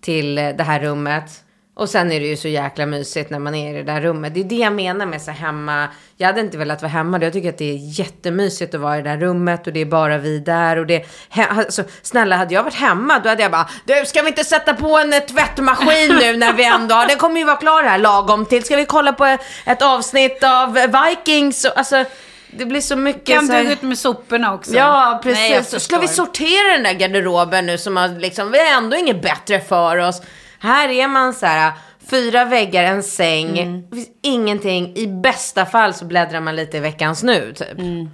[0.00, 1.44] till eh, det här rummet.
[1.80, 4.34] Och sen är det ju så jäkla mysigt när man är i det där rummet.
[4.34, 5.88] Det är det jag menar med så hemma.
[6.16, 7.18] Jag hade inte velat vara hemma.
[7.22, 9.84] Jag tycker att det är jättemysigt att vara i det där rummet och det är
[9.84, 10.76] bara vi där.
[10.76, 11.04] Och det,
[11.48, 14.74] alltså, snälla, hade jag varit hemma då hade jag bara, du ska vi inte sätta
[14.74, 18.46] på en tvättmaskin nu när vi ändå har, den kommer ju vara klar här lagom
[18.46, 18.64] till.
[18.64, 19.24] Ska vi kolla på
[19.66, 21.64] ett, avsnitt av Vikings?
[21.64, 22.04] Alltså,
[22.50, 23.64] det blir så mycket Kan så här...
[23.64, 24.74] du ut med soporna också?
[24.74, 25.72] Ja, precis.
[25.72, 29.22] Nej, ska vi sortera den där garderoben nu som har liksom, vi har ändå inget
[29.22, 30.22] bättre för oss.
[30.62, 31.72] Här är man så här,
[32.10, 33.82] fyra väggar, en säng, Mm.
[33.90, 34.96] det finns ingenting.
[34.96, 37.78] I bästa fall så bläddrar man lite i veckans nu typ.
[37.78, 38.10] Mm.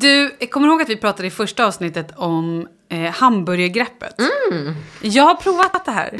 [0.00, 4.14] Du, kommer ihåg att vi pratade i första avsnittet om eh, hamburgergreppet.
[4.50, 4.74] Mm.
[5.02, 6.18] Jag har provat det här.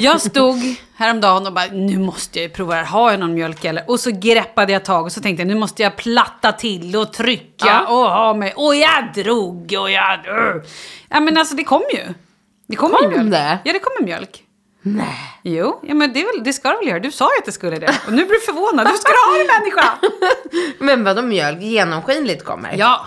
[0.00, 0.58] Jag stod
[0.96, 2.86] häromdagen och bara, nu måste jag ju prova det här.
[2.86, 3.90] Har jag någon mjölk eller?
[3.90, 7.12] Och så greppade jag tag och så tänkte jag, nu måste jag platta till och
[7.12, 7.86] trycka Ja.
[7.86, 8.52] och ha mig.
[8.56, 10.20] Och jag drog och jag...
[11.08, 12.14] Ja men alltså det kom ju.
[12.72, 13.30] Det kom, Kom mjölk.
[13.30, 13.58] det?
[13.64, 14.44] Ja, det kommer mjölk.
[14.82, 15.18] Nej.
[15.42, 16.98] Jo, ja, men det, väl, det ska det väl göra.
[16.98, 17.94] Du sa ju att det skulle det.
[18.06, 18.88] Och nu blir du förvånad.
[18.88, 19.98] Hur ska du ha det människa?
[20.78, 21.62] Men vadå mjölk?
[21.62, 22.74] Genomskinligt kommer?
[22.78, 23.06] Ja.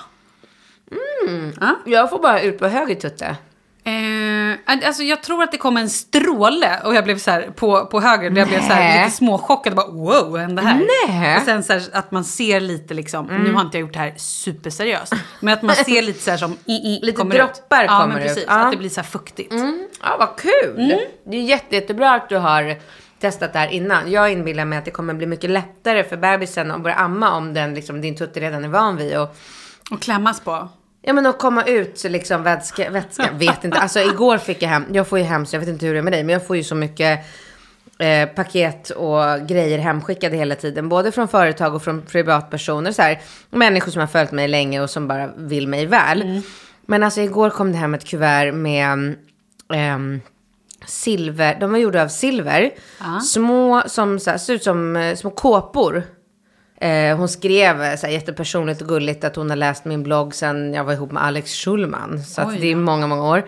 [1.86, 3.36] Jag får bara ut på höger tutte.
[3.88, 7.86] Eh, alltså jag tror att det kom en stråle och jag blev så här på,
[7.86, 8.32] på höger.
[8.38, 10.88] Jag blev så här lite småchockad och bara wow, vad hände här?
[11.08, 11.38] Nej.
[11.38, 14.00] Och sen så här, att man ser lite liksom, nu har inte jag gjort det
[14.00, 17.84] här superseriöst, men att man ser lite så här som i, i, Lite kommer droppar
[17.84, 17.90] ut.
[17.90, 18.28] Ja, kommer men ut.
[18.28, 18.46] precis.
[18.48, 18.54] Ja.
[18.54, 19.54] Att det blir så här fuktigt.
[20.02, 20.98] Ja, vad kul.
[21.26, 22.76] Det är jätte, jättebra att du har
[23.20, 24.12] testat det här innan.
[24.12, 27.54] Jag inbillar mig att det kommer bli mycket lättare för bebisen att börja amma om
[27.54, 29.18] den, liksom, din tutte redan är van vid.
[29.18, 29.36] Och,
[29.92, 30.70] Och klämmas på.
[31.08, 33.78] Ja men att komma ut så liksom vätska, vätska, vet inte.
[33.80, 36.00] Alltså igår fick jag hem, jag får ju hem så jag vet inte hur det
[36.00, 37.20] är med dig, men jag får ju så mycket
[38.00, 40.90] eh, paket och grejer hemskickade hela tiden.
[40.90, 42.92] Både från företag och från privatpersoner.
[42.92, 46.42] Så här, människor som har följt mig länge och som bara vill mig väl.
[46.86, 49.16] Men alltså igår kom det hem ett kuvert med
[49.74, 50.22] ehm,
[50.86, 52.72] silver, de var gjorda av silver.
[53.20, 56.04] Små, som så här, ser ut som eh, små kåpor.
[56.86, 60.36] Eh, hon skrev eh, så här, jättepersonligt och gulligt att hon har läst min blogg
[60.36, 62.24] sen jag var ihop med Alex Schulman.
[62.24, 63.46] Så Oj det är många, många år.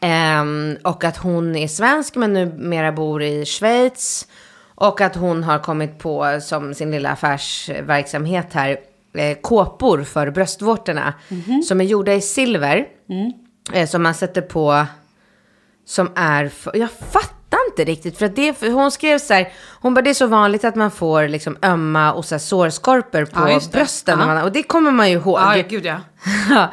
[0.00, 4.28] Ehm, och att hon är svensk men numera bor i Schweiz.
[4.74, 8.76] Och att hon har kommit på som sin lilla affärsverksamhet här
[9.14, 11.14] eh, kåpor för bröstvårtorna.
[11.64, 12.86] Som är gjorda i silver.
[13.72, 14.86] Eh, som man sätter på
[15.86, 19.52] som är, för, jag fattar inte riktigt för att det, för hon skrev så här,
[19.80, 23.24] hon bara det är så vanligt att man får liksom ömma och så här sårskorpor
[23.24, 24.20] på Ja, brösten.
[24.20, 24.26] Ja.
[24.26, 25.38] Man, och det kommer man ju ihåg.
[25.38, 25.84] Ja, gud
[26.50, 26.68] ja.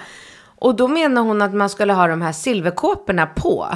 [0.57, 3.67] Och då menar hon att man skulle ha de här silverkåporna på.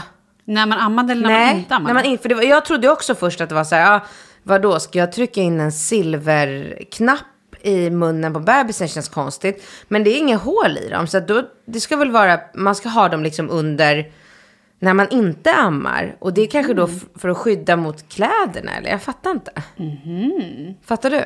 [0.45, 1.93] När man ammade eller när man Nej, inte ammade?
[1.93, 3.93] när man in, för det var, jag trodde också först att det var så här,
[3.93, 3.99] ja,
[4.43, 7.19] vadå, ska jag trycka in en silverknapp
[7.61, 9.63] i munnen på bebisen känns konstigt.
[9.87, 12.89] Men det är inget hål i dem, så då, det ska väl vara, man ska
[12.89, 14.11] ha dem liksom under
[14.79, 16.15] när man inte ammar.
[16.19, 16.95] Och det är kanske då Mm.
[16.97, 19.51] f- för att skydda mot kläderna, eller jag fattar inte.
[19.75, 20.73] Mhm.
[20.85, 21.23] Fattar du?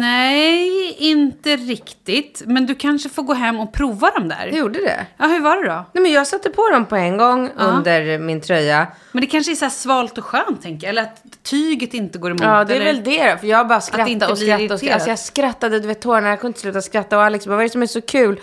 [0.00, 2.42] Nej, inte riktigt.
[2.46, 4.46] Men du kanske får gå hem och prova dem där.
[4.46, 5.06] Jag gjorde det.
[5.16, 5.84] Ja, hur var det då?
[5.92, 8.86] Nej men jag satte på dem på en gång under min tröja.
[9.12, 10.90] Men det kanske är så svalt och skönt, tänker jag.
[10.90, 12.42] Eller att tyget inte går emot.
[12.42, 12.92] Ja, det är eller...
[12.92, 13.40] väl det.
[13.40, 14.74] För jag bara skrattade och skrattade.
[14.74, 14.94] Och skrattade.
[14.94, 17.16] Alltså jag skrattade, du vet tårarna, jag kunde inte sluta skratta.
[17.16, 18.40] Och Alex bara, vad är det som är så kul?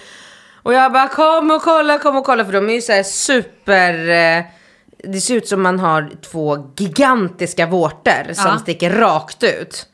[0.63, 2.45] Och jag bara, kom och kolla, kom och kolla.
[2.45, 4.10] För de är ju så här super...
[4.10, 4.44] Eh,
[5.04, 8.58] det ser ut som man har två gigantiska vårtor som Ja.
[8.60, 9.88] sticker rakt ut.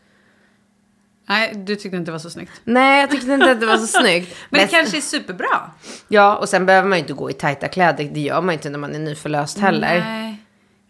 [1.30, 2.52] Nej, du tyckte inte det var så snyggt.
[2.64, 4.36] Nej, jag tyckte inte att det var så snyggt.
[4.50, 5.72] Men det kanske är superbra.
[6.08, 8.10] Ja, och sen behöver man ju inte gå i tajta kläder.
[8.14, 10.00] Det gör man ju inte när man är nyförlöst heller.
[10.00, 10.37] Nej.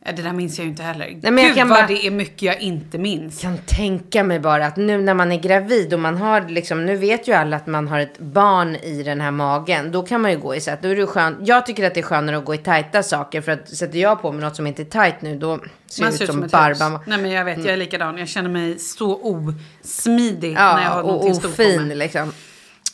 [0.09, 1.05] Ja, det där minns jag ju inte heller.
[1.21, 3.41] Nej, men jag Gud kan vad bara- det är mycket jag inte minns.
[3.41, 6.95] kan tänka mig bara att nu när man är gravid och man har liksom, nu
[6.95, 9.91] vet ju alla att man har ett barn i den här magen.
[9.91, 11.37] Då kan man ju gå i så att då är det skönt.
[11.47, 14.21] Jag tycker att det är skönare att gå i tajta saker för att sätter jag
[14.21, 16.35] på mig något som inte är tajt nu då ser Man jag ser ut ut
[16.35, 16.59] som, som.
[16.79, 17.01] Barbara.
[17.07, 18.17] Nej men jag vet, jag är likadan.
[18.17, 21.77] Jag känner mig så osmidig när jag Ja, har och någonting stort på mig.
[21.77, 22.33] ofin liksom.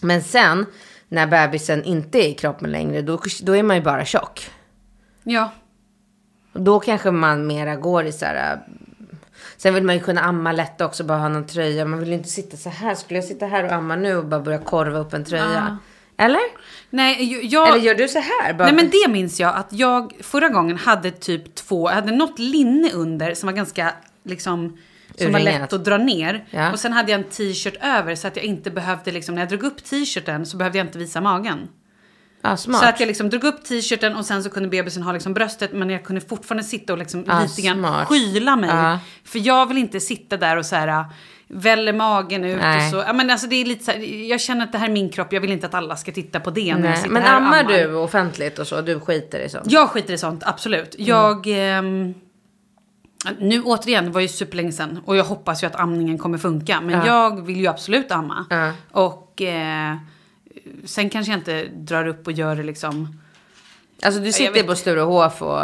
[0.01, 0.66] Men sen
[1.07, 4.49] när bebisen inte är i kroppen längre då, då är man ju bara tjock.
[5.24, 5.51] Ja.
[6.54, 8.54] Då kanske man mera går i så här.
[8.54, 8.60] äh,
[9.58, 11.86] Sen vill man ju kunna amma lätt också, bara ha någon tröja.
[11.86, 12.95] Man vill ju inte sitta så här.
[12.95, 15.78] Skulle jag sitta här och amma nu och bara börja korva upp en tröja?
[16.18, 16.41] Eller?
[16.89, 17.68] Nej, jag...
[17.68, 18.54] Eller gör du så här?
[18.54, 18.64] Bara...
[18.64, 22.39] Nej men det minns jag att jag förra gången hade typ två, jag hade något
[22.39, 23.93] linne under som var ganska
[24.24, 24.78] liksom
[25.18, 25.62] som var Urringat.
[25.62, 26.45] lätt att dra ner.
[26.49, 26.72] Ja.
[26.72, 29.49] Och sen hade jag en t-shirt över så att jag inte behövde liksom, när jag
[29.49, 31.68] drog upp t-shirten så behövde jag inte visa magen.
[32.58, 32.80] Smart.
[32.82, 35.74] Så att jag liksom drog upp t-shirten och sen så kunde bebisen ha liksom bröstet
[35.74, 38.08] men jag kunde fortfarande sitta och liksom Ah, lite grann smart.
[38.08, 38.70] skyla mig.
[38.70, 39.00] Ja.
[39.26, 41.06] För jag vill inte sitta där och så här äh,
[41.48, 42.86] väller magen ut Nej.
[42.86, 42.98] och så.
[43.08, 45.10] Ja, men alltså det är lite så här, jag känner att det här är min
[45.10, 47.36] kropp, jag vill inte att alla ska titta på det när jag sitter Men här
[47.36, 48.82] och ammar du offentligt och så?
[48.82, 49.72] Du skiter i sånt?
[49.72, 50.96] Jag skiter i sånt, absolut.
[50.96, 51.08] Mm.
[51.08, 51.48] Jag...
[51.48, 52.14] ehm,
[53.39, 56.82] nu återigen, det var ju superlänge sedan och jag hoppas ju att amningen kommer funka.
[56.82, 57.06] Men Ja.
[57.08, 58.46] jag vill ju absolut amma.
[58.91, 59.96] Och eh,
[60.86, 63.20] sen kanske jag inte drar upp och gör det liksom...
[64.03, 65.59] Alltså du sitter vet- på Sturehof och...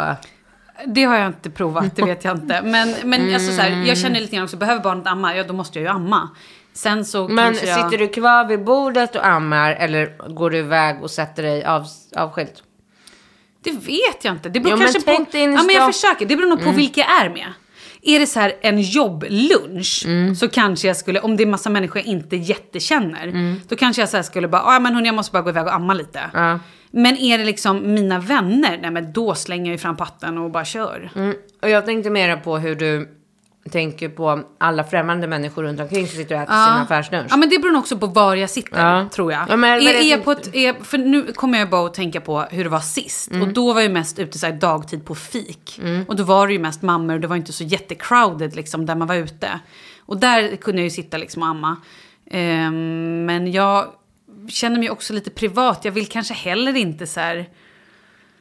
[0.86, 2.62] Det har jag inte provat, det vet jag inte.
[2.62, 3.86] Men, men alltså så här, Mm.
[3.86, 6.30] jag känner lite grann också, behöver barnet amma, ja då måste jag ju amma.
[6.72, 7.56] Sen så Men jag...
[7.56, 11.86] sitter du kvar vid bordet och ammar eller går du iväg och sätter dig av,
[12.16, 12.62] avskilt?
[13.62, 14.48] Det vet jag inte.
[14.48, 15.38] Det beror Jo, kanske på...
[15.38, 16.26] ja, men jag försöker.
[16.26, 17.52] Det beror nog på vilka jag är med.
[18.02, 20.06] Är det så här en jobblunch
[20.38, 24.08] så kanske jag skulle, om det är massa människor jag inte jättekänner, då kanske jag
[24.08, 26.20] så skulle bara, ja men hörni, jag måste bara gå iväg och amma lite.
[26.32, 26.58] Ja.
[26.90, 30.50] Men är det liksom mina vänner, nej men då slänger jag ju fram patten och
[30.50, 31.10] bara kör.
[31.16, 31.34] Mm.
[31.62, 33.08] Och jag tänkte mera på hur du
[33.70, 37.26] tänker på alla främmande människor runt omkring som sitter och äter sin affärslunch.
[37.30, 39.08] Ja men det beror nog också på var jag sitter, Ja.
[39.08, 39.46] tror jag.
[39.48, 42.20] Ja, men- är, är jag på ett, är, för nu kommer jag bara att tänka
[42.20, 43.30] på hur det var sist.
[43.30, 43.42] Mm.
[43.42, 45.80] Och då var jag mest ute så här dagtid på fik.
[46.08, 48.94] Och då var det ju mest mammor och det var inte så jättecrowded liksom där
[48.94, 49.60] man var ute.
[49.98, 51.76] Och där kunde jag ju sitta liksom och amma.
[52.30, 53.86] Ehm, men jag
[54.48, 55.84] känner mig också lite privat.
[55.84, 57.48] Jag vill kanske heller inte så här...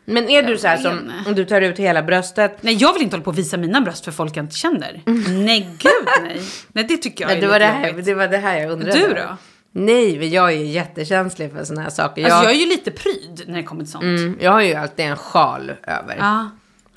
[0.10, 2.58] Men är du så här som, om du tar ut hela bröstet?
[2.62, 5.02] Nej, jag vill inte hålla på och visa mina bröst för folk jag inte känner.
[5.46, 5.92] Nej, gud
[6.24, 6.42] nej.
[6.74, 8.72] Nej, det tycker jag Ja, är det, var det, här, det var det här jag
[8.72, 9.00] undrade.
[9.00, 9.38] Du då?
[9.72, 12.24] Nej, men jag är ju jättekänslig för såna här saker.
[12.24, 14.04] Alltså jag, jag är ju lite pryd när det kommer till sånt.
[14.04, 16.16] mm, jag har ju alltid en sjal över.
[16.20, 16.50] Ja.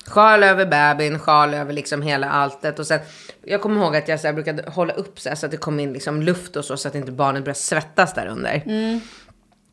[0.07, 2.79] Sjal över bebisen, sjal över liksom hela alltet.
[2.79, 2.99] Och sen,
[3.45, 5.57] jag kommer ihåg att jag så här brukade hålla upp så, här, så att det
[5.57, 8.63] kom in liksom luft och så, så att inte barnet började svettas där under.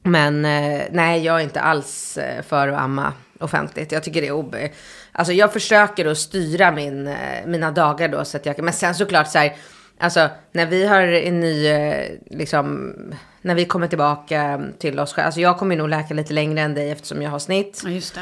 [0.02, 3.92] Men eh, nej, jag är inte alls eh, för att amma offentligt.
[3.92, 4.70] Jag tycker det är obe...
[5.12, 8.64] Alltså jag försöker att styra min, eh, mina dagar då så att jag kan...
[8.64, 9.56] Men sen såklart så här,
[9.98, 12.94] alltså när vi har en ny, eh, liksom,
[13.42, 15.26] när vi kommer tillbaka till oss själva.
[15.26, 17.82] Alltså jag kommer nog läka lite längre än dig eftersom jag har snitt.
[17.84, 18.18] Ja, just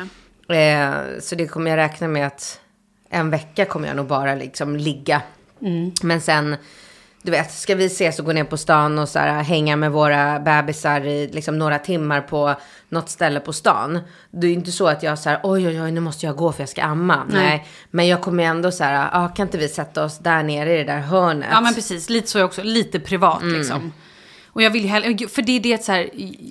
[0.49, 0.57] det.
[0.57, 2.61] Eh, så det kommer jag räkna med att
[3.11, 5.23] en vecka kommer jag nog bara liksom ligga.
[6.03, 6.57] Men sen,
[7.29, 9.93] du vet, ska vi ses och gå ner på stan och så här, hänga med
[9.93, 12.55] våra bebisar i liksom, några timmar på
[12.89, 14.01] något ställe på stan.
[14.31, 16.37] Det är ju inte så att jag så här, oj oj oj nu måste jag
[16.37, 17.25] gå för jag ska amma.
[17.29, 17.67] Nej.
[17.91, 20.77] Men jag kommer ändå så här, ah, kan inte vi sätta oss där nere i
[20.79, 21.49] det där hörnet?
[21.53, 22.63] Ja men precis, lite så är jag också.
[22.63, 23.93] Lite privat liksom.
[24.47, 26.11] Och jag vill ju hellre, för det är det så här,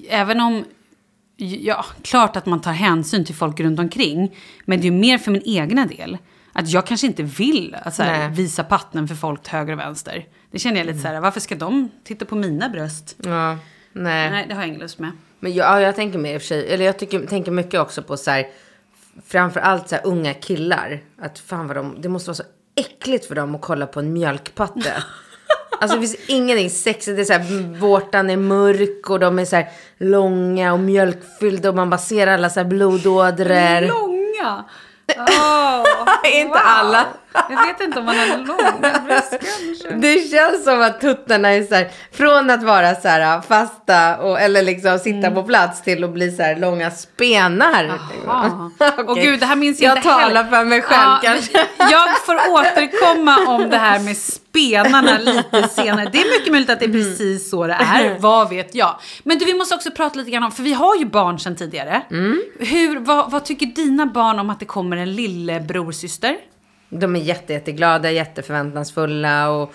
[0.10, 0.66] även om,
[1.38, 4.36] ja, klart att man tar hänsyn till folk runt omkring.
[4.66, 6.18] Men det är ju mer för min egna del.
[6.54, 8.30] Att jag kanske inte vill att här, Nej.
[8.32, 10.26] visa patten för folk till höger och vänster.
[10.52, 13.16] Det känner jag lite så här, varför ska de titta på mina bröst?
[13.24, 13.58] Ja,
[13.94, 14.30] nej.
[14.32, 15.12] Nej, det har jag ingen lust med.
[15.40, 17.80] Men jag, ja, jag tänker mer i och för sig, eller jag tycker, tänker mycket
[17.80, 18.48] också på så här,
[19.28, 21.00] framför allt så här unga killar.
[21.22, 22.44] Att fan vad de, det måste vara så
[22.76, 24.94] äckligt för dem att kolla på en mjölkpatte.
[25.82, 29.46] Alltså det finns ingenting sexigt, det är så här, vårtan är mörk och de är
[29.46, 29.68] så här
[29.98, 33.88] långa och mjölkfyllda och man bara ser alla så här blodådror.
[33.88, 34.66] Långa!
[35.18, 35.84] Åh,
[36.34, 37.06] Inte alla.
[37.50, 39.90] Jag vet inte om man har långa bröst kanske.
[39.96, 44.40] Det känns som att tuttarna är så här, från att vara så här fasta och,
[44.42, 47.92] eller liksom sitta på plats till att bli så här långa spenar.
[48.82, 49.06] Okej.
[49.08, 50.44] Och gud, det här minns jag, Jag inte talar heller.
[50.44, 51.58] för mig själv kanske.
[51.92, 56.10] Jag får återkomma om det här med spenarna lite senare.
[56.12, 57.04] Det är mycket möjligt att det är Mm.
[57.04, 58.20] precis så det är.
[58.20, 58.96] Vad vet jag.
[59.24, 61.56] Men du, vi måste också prata lite grann om, för vi har ju barn sedan
[61.56, 62.02] tidigare.
[62.12, 62.42] Mm.
[62.60, 66.36] Hur, vad, vad tycker dina barn om att det kommer en lillebrorsyster?
[66.90, 69.74] De är jätte, jätteglada, jätteförväntansfulla och,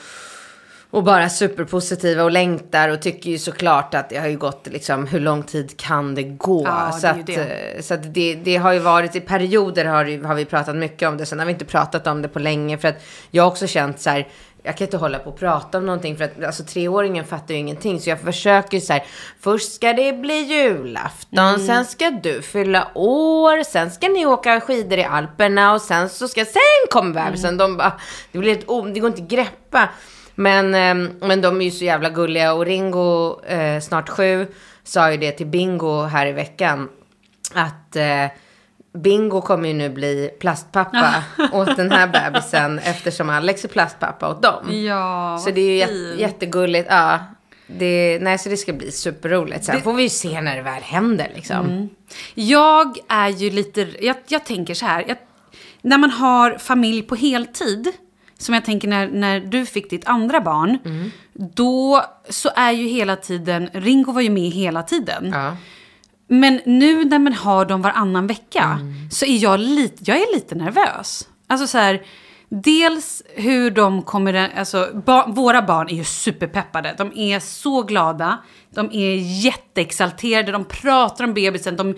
[0.90, 5.06] Och bara superpositiva och längtar och tycker ju såklart att det har ju gått liksom,
[5.06, 6.64] hur lång tid kan det gå?
[6.66, 7.74] Ja, så det att, det.
[7.76, 11.08] eh, så att det, det har ju varit, i perioder har, har vi pratat mycket
[11.08, 13.50] om det, sen har vi inte pratat om det på länge för att jag har
[13.50, 14.28] också känt så här,
[14.62, 17.60] jag kan inte hålla på och prata om någonting för att alltså, treåringen fattar ju
[17.60, 18.00] ingenting.
[18.00, 19.04] Så jag försöker ju så här,
[19.40, 24.98] först ska det bli julafton, sen ska du fylla år, sen ska ni åka skidor
[24.98, 27.56] i Alperna och sen så ska, sen kommer bebisen.
[27.56, 27.92] De bara,
[28.32, 29.88] det blir ett, o- det går inte att greppa.
[30.34, 34.46] Men, ehm, men de är ju så jävla gulliga och Ringo, eh, snart sju,
[34.84, 36.88] sa ju det till Bingo här i veckan.
[37.54, 38.26] Att eh,
[38.94, 41.14] Bingo kommer ju nu bli plastpappa
[41.52, 44.84] åt den här bebisen eftersom Alex är plastpappa åt dem.
[44.86, 46.20] Ja, Så det är ju fint.
[46.20, 46.86] jättegulligt.
[46.90, 47.18] Ja,
[47.66, 49.64] det, nej, så det ska bli superroligt.
[49.64, 51.56] Sen får vi ju se när det väl händer liksom.
[51.66, 51.88] Mm.
[52.34, 55.16] Jag är ju lite, jag, jag tänker så här, jag,
[55.82, 57.88] när man har familj på heltid,
[58.38, 61.10] som jag tänker när, när du fick ditt andra barn, Mm.
[61.32, 65.30] då så är ju hela tiden, Ringo var ju med hela tiden.
[65.34, 65.56] Ja.
[66.32, 69.10] Men nu när man har dem varannan vecka Mm.
[69.10, 71.28] så är jag lite, jag är lite nervös.
[71.46, 72.02] Alltså så här,
[72.48, 76.94] dels hur de kommer, alltså ba, våra barn är ju superpeppade.
[76.98, 78.38] De är så glada,
[78.74, 81.94] de är jätteexalterade, de pratar om bebisen, de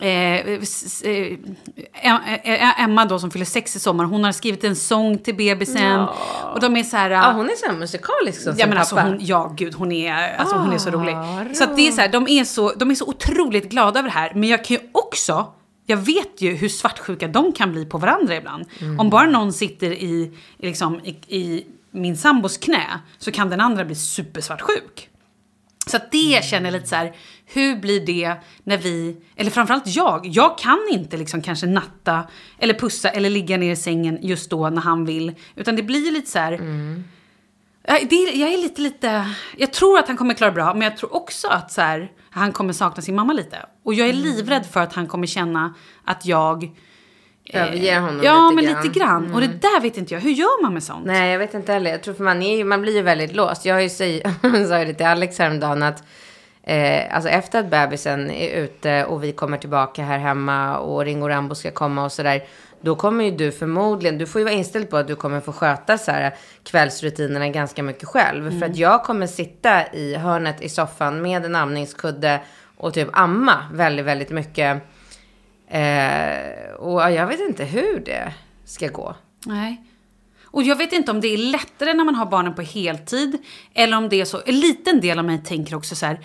[0.00, 1.36] Eh, s- eh,
[2.02, 5.34] Em- eh, Emma då som fyller sex i sommar, hon har skrivit en sång till
[5.34, 6.06] bebisen.
[6.54, 7.10] Och de är så här...
[7.10, 9.08] Ja, hon är så här musikalisk som Ja men alltså pappa.
[9.08, 11.16] hon, ja gud hon är, alltså, hon är så Ah, rolig.
[11.56, 14.08] Så att det är så här, de är så, de är så otroligt glada över
[14.08, 14.32] det här.
[14.34, 15.52] Men jag kan ju också,
[15.86, 18.64] jag vet ju hur svartsjuka de kan bli på varandra ibland.
[18.80, 19.00] Mm.
[19.00, 22.86] Om bara någon sitter i, liksom, i, i min sambos knä
[23.18, 25.08] så kan den andra bli supersvartsjuk.
[25.86, 27.12] Så att det känner jag lite så här,
[27.52, 28.34] hur blir det
[28.64, 32.24] när vi, eller framförallt jag, jag kan inte liksom kanske natta
[32.58, 35.32] eller pussa eller ligga ner i sängen just då när han vill.
[35.56, 36.60] Utan det blir lite så här,
[37.86, 39.26] Ja, det, jag är lite, lite...
[39.56, 42.52] Jag tror att han kommer klara bra, men jag tror också att så här, han
[42.52, 43.56] kommer sakna sin mamma lite.
[43.84, 44.24] Och jag är Mm.
[44.24, 45.74] livrädd för att han kommer känna
[46.04, 46.70] att jag...
[47.52, 48.74] Överger honom ja, lite men grann.
[48.74, 48.82] Mm.
[48.84, 49.34] lite grann.
[49.34, 50.20] Och det där vet inte jag.
[50.20, 51.06] Hur gör man med sånt?
[51.06, 51.90] Nej, jag vet inte heller.
[51.90, 53.64] Jag tror för man, är ju, man blir ju väldigt låst.
[53.64, 53.88] Jag har ju
[54.68, 56.04] sa ju det till Alex häromdagen att
[56.62, 61.28] eh, alltså efter att bebisen är ute och vi kommer tillbaka här hemma och Ringo
[61.28, 62.44] Rambo ska komma och sådär.
[62.80, 65.52] Då kommer ju du förmodligen, du får ju vara inställd på att du kommer få
[65.52, 66.34] sköta så här
[66.64, 68.60] kvällsrutinerna ganska mycket själv.
[68.60, 72.40] För att jag kommer sitta i hörnet i soffan med en amningskudde
[72.76, 74.82] och typ amma väldigt, väldigt mycket.
[75.68, 78.32] Eh, och ja, jag vet inte hur det
[78.64, 79.14] ska gå.
[79.46, 79.84] Nej.
[80.44, 83.38] Och jag vet inte om det är lättare när man har barnen på heltid.
[83.74, 86.20] Eller om det är så, en liten del av mig tänker också så här.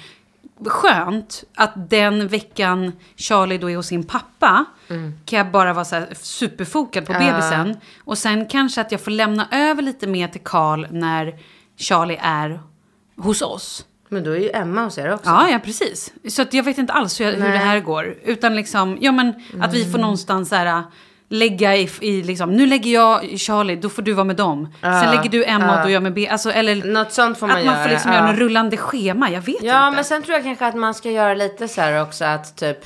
[0.66, 4.66] Skönt att den veckan Charlie då är hos sin pappa.
[5.26, 7.78] Kan jag bara vara så superfokad på bebisen.
[8.03, 11.36] Och sen kanske att jag får lämna över lite mer till Karl när
[11.78, 12.62] Charlie är
[13.18, 13.86] hos oss.
[14.10, 15.30] Men då är ju Emma hos er också.
[15.30, 16.14] Ja, ja precis.
[16.30, 18.18] Så att jag vet inte alls hur, hur det här går.
[18.24, 19.28] Utan liksom, ja men
[19.62, 19.91] att vi Mm.
[19.91, 20.84] får någonstans så här,
[21.30, 24.73] lägga i, i liksom, nu lägger jag Charlie, då får du vara med dem.
[24.82, 26.28] Sen lägger du Emma och då är jag med B.
[26.32, 27.84] Alltså, eller Något sånt får man att man göra.
[27.84, 28.17] får liksom ja.
[28.17, 29.95] göra en rullande schema, jag vet Ja, inte.
[29.95, 32.78] men sen tror jag kanske att man ska göra lite så här också att typ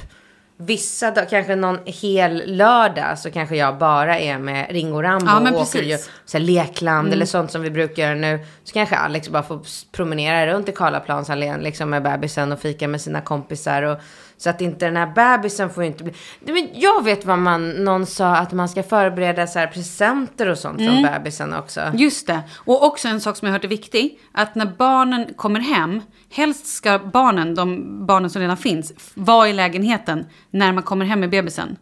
[0.58, 5.40] vissa dagar, kanske någon hel lördag så kanske jag bara är med Ringo Rambo Ja,
[5.40, 5.80] men och åker.
[5.80, 5.90] Mm.
[5.92, 8.40] ju så här lekland eller sånt som vi brukar göra nu.
[8.64, 9.60] Så kanske Alex bara får
[9.92, 13.98] promenera runt i Karlaplansallén liksom med bebisen och fika med sina kompisar och
[14.42, 16.14] så att inte den här bebisen får inte bli...
[16.40, 20.80] Men jag vet vad man, någon sa att man ska förbereda så presenter och sånt
[20.82, 20.94] Mm.
[20.94, 21.82] från bebisen också.
[21.94, 22.42] Just det.
[22.56, 24.20] Och också en sak som jag hört är viktig.
[24.32, 29.54] Att när barnen kommer hem, helst ska barnen, de barnen som redan finns, vara i
[29.54, 31.78] lägenheten när man kommer hem med bebisen.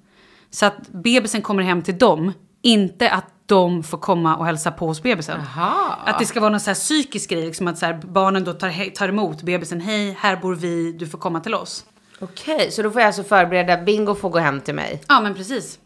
[0.52, 4.88] Så att bebisen kommer hem till dem, inte att de får komma och hälsa på
[4.88, 5.42] hos bebisen.
[5.56, 5.96] Jaha.
[6.06, 8.54] Att det ska vara någon så här psykisk grej, liksom att så här, barnen då
[8.54, 9.82] tar, tar emot bebisen.
[9.82, 11.86] Hej, här bor vi, du får komma till oss.
[12.20, 15.02] Okej, så då får jag alltså förbereda, Bingo får gå hem till mig.
[15.08, 15.80] Ja, men precis.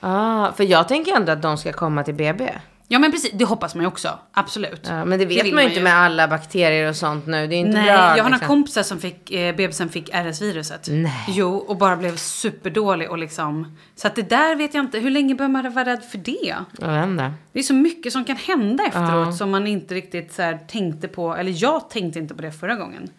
[0.00, 2.52] Ah, för jag tänker ändå att de ska komma till BB.
[2.88, 3.30] Ja, men precis.
[3.32, 4.18] Det hoppas man ju också.
[4.32, 4.86] Absolut.
[4.88, 7.46] Ja, men det vet vill man ju inte med alla bakterier och sånt nu.
[7.46, 7.94] Det är inte Nej, bra.
[7.94, 8.48] jag har några liksom.
[8.48, 10.88] kompisar som fick, eh, bebisen fick RS-viruset.
[10.90, 11.24] Nej.
[11.28, 13.76] Jo, och bara blev superdålig och liksom.
[13.96, 16.54] Så att det där vet jag inte, hur länge behöver man vara rädd för det?
[16.78, 17.32] Jag vet inte.
[17.52, 21.08] Det är så mycket som kan hända efteråt som man inte riktigt så här, tänkte
[21.08, 21.34] på.
[21.36, 23.10] Eller jag tänkte inte på det förra gången.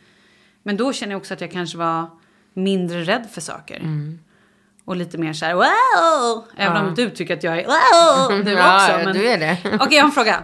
[0.63, 2.07] Men då känner jag också att jag kanske var
[2.57, 3.81] mindre rädd för saker.
[4.85, 6.43] Och lite mer så här wow!
[6.57, 8.91] Även om du tycker att jag är wow nu Ja, också.
[8.91, 9.13] ja, Men...
[9.13, 9.57] du är det.
[9.79, 10.43] Okej, jag har en fråga.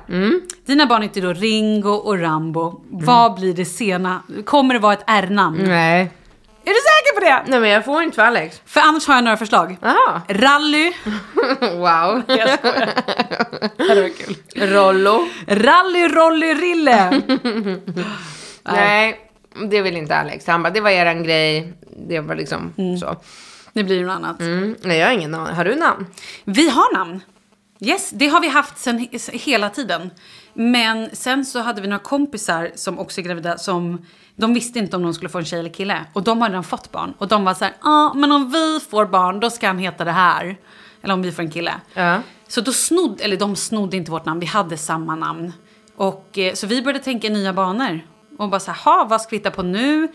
[0.66, 2.82] Dina barn heter då Ringo och Rambo.
[2.90, 4.22] Vad blir det sena?
[4.46, 5.58] Kommer det vara ett R-namn?
[5.64, 6.12] Nej.
[6.66, 7.52] Är du säker på det!
[7.52, 8.62] Nej men jag får inte för Alex.
[8.66, 9.78] För annars har jag några förslag.
[9.82, 10.22] Jaha.
[10.30, 10.92] Rally.
[11.62, 12.22] wow.
[12.28, 12.90] Jag skojar.
[13.78, 14.36] det var kul.
[14.74, 15.28] Rollo.
[15.48, 17.22] Rally, Rolly, Rille.
[18.64, 19.20] Nej,
[19.70, 20.48] det vill inte Alex.
[20.48, 21.74] Han bara, det var eran grej.
[22.08, 23.16] Det var liksom så.
[23.74, 24.40] Det blir något annat.
[24.40, 24.76] Mm.
[24.82, 25.56] Nej, jag har ingen namn.
[25.56, 26.06] Har du namn?
[26.44, 27.22] Vi har namn.
[27.80, 30.12] Yes, det har vi haft sen hela tiden.
[30.54, 34.96] Men sen så hade vi några kompisar som också är gravida som de visste inte
[34.96, 36.06] om de skulle få en tjej eller kille.
[36.14, 37.14] Och de har redan fått barn.
[37.18, 39.78] Och de var så här, ja ah, men om vi får barn då ska han
[39.78, 40.58] heta det här.
[41.02, 41.74] Eller om vi får en kille.
[41.94, 42.22] Ja.
[42.48, 45.54] Så då snodde, eller de snodde inte vårt namn, vi hade samma namn.
[45.96, 48.02] Och eh, så vi började tänka i nya banor.
[48.38, 50.08] Och bara så här, "Ha, vad ska vi hitta på nu?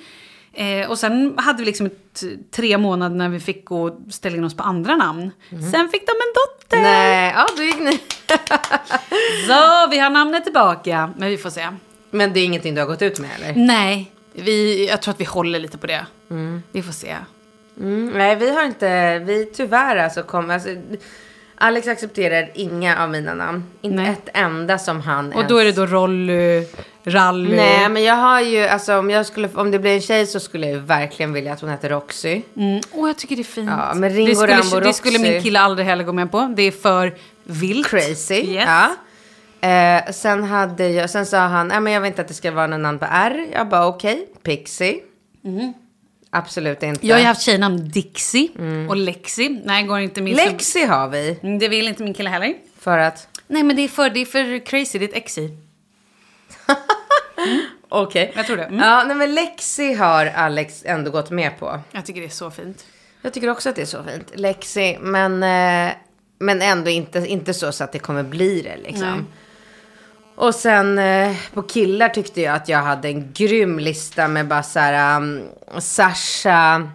[0.52, 4.36] Eh, och sen hade vi liksom ett, tre månader när vi fick gå och ställa
[4.36, 5.30] in oss på andra namn.
[5.50, 6.82] Sen fick de en dotter!
[6.82, 7.92] Nej, ja då gick ni.
[9.46, 11.68] Så vi har namnet tillbaka, men vi får se.
[12.10, 13.54] Men det är ingenting du har gått ut med eller?
[13.66, 16.06] Nej, vi, jag tror att vi håller lite på det.
[16.72, 17.16] Vi får se.
[17.80, 20.68] Mm, nej, vi har inte, vi tyvärr alltså kom, alltså,
[21.54, 23.64] Alex accepterar inga av mina namn.
[23.80, 24.08] Inte Nej.
[24.10, 26.64] ett enda som han Och då är det då Rolly,
[27.10, 27.56] Rally.
[27.56, 30.40] Nej, men jag har ju, alltså om jag skulle, om det blir en tjej så
[30.40, 32.42] skulle jag ju verkligen vilja att hon heter Roxy.
[32.56, 32.80] Mm.
[32.92, 33.70] Åh, jag tycker det är fint.
[33.70, 35.30] Ja, men Ringo det, skulle, Rambo det skulle Roxy.
[35.32, 36.54] min kille aldrig heller gå med på.
[36.56, 37.86] Det är för vilt.
[37.88, 38.34] Crazy.
[38.34, 38.68] Yes.
[38.68, 38.90] Ja.
[39.68, 42.50] Eh, sen, hade jag, sen sa han, nej men jag vill inte att det ska
[42.50, 43.46] vara någon namn på R.
[43.52, 44.96] Jag bara okej, Pixie.
[46.30, 47.06] Absolut inte.
[47.06, 48.48] Jag har ju haft tjejnamn Dixie
[48.88, 49.60] och Lexi.
[49.64, 51.38] Nej, går inte min Lexi har vi.
[51.42, 52.54] Mm, Det vill inte min kille heller.
[52.80, 54.98] För att, Nej, men det är för, det är för crazy.
[54.98, 55.50] Det är ett ex i.
[57.88, 58.32] okej.
[58.36, 58.64] Jag tror det.
[58.64, 58.78] Mm.
[58.78, 61.80] Ja, nej men Lexi har Alex ändå gått med på.
[61.92, 62.86] Jag tycker det är så fint.
[63.22, 64.32] Jag tycker också att det är så fint.
[64.34, 65.92] Lexi, men, eh,
[66.38, 69.08] men ändå inte, inte så, så att det kommer bli det liksom.
[69.08, 69.24] Nej.
[70.34, 74.62] Och sen eh, på killar tyckte jag att jag hade en grym lista med bara
[74.62, 75.42] så här um,
[75.78, 76.88] Sasha,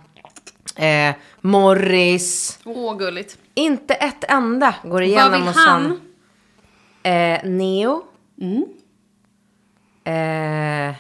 [0.76, 2.60] eh, Morris.
[2.64, 3.38] Åh, gulligt.
[3.54, 6.02] Inte ett enda går igenom Vad vill hos han?
[7.04, 8.04] Eh, Neo.
[10.04, 10.96] Eh,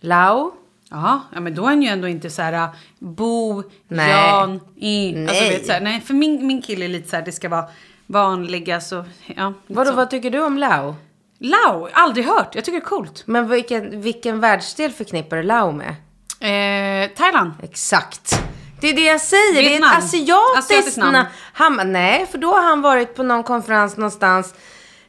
[0.00, 0.50] Lau.
[0.90, 2.68] Ja, men då är han ju ändå inte så här äh,
[2.98, 4.10] Bo, Nej.
[4.10, 5.18] Jan, I.
[5.28, 5.50] Alltså, Nej.
[5.50, 7.64] vet, så här, nej, för min, min kille är lite så här, det ska vara
[8.06, 9.04] vanliga så,
[9.36, 9.52] ja.
[9.66, 9.96] Vadå, så.
[9.96, 10.94] vad tycker du om Lau?
[11.38, 12.54] Lau, aldrig hört.
[12.54, 13.22] Jag tycker det är coolt.
[13.26, 15.94] Men vilken, vilken världsdel förknippar du Lau med?
[16.40, 17.52] Eh, Thailand.
[17.62, 18.42] Exakt.
[18.80, 19.54] Det är det jag säger.
[19.54, 19.90] Det är Vietnam.
[19.92, 21.24] ett asiatiskt Asiatiskt namn.
[21.52, 24.54] Han, nej, för då har han varit på någon konferens någonstans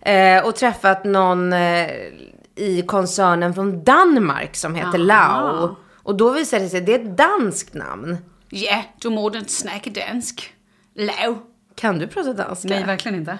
[0.01, 1.87] eh, och träffat någon eh,
[2.55, 5.75] i koncernen från Danmark som heter Lau.
[6.03, 8.17] Och då visade det sig att det är ett danskt namn.
[8.49, 10.53] Ja, du må den snacka dansk.
[10.95, 11.37] Lau.
[11.75, 12.67] Kan du prata danska?
[12.67, 13.37] Nej, verkligen inte.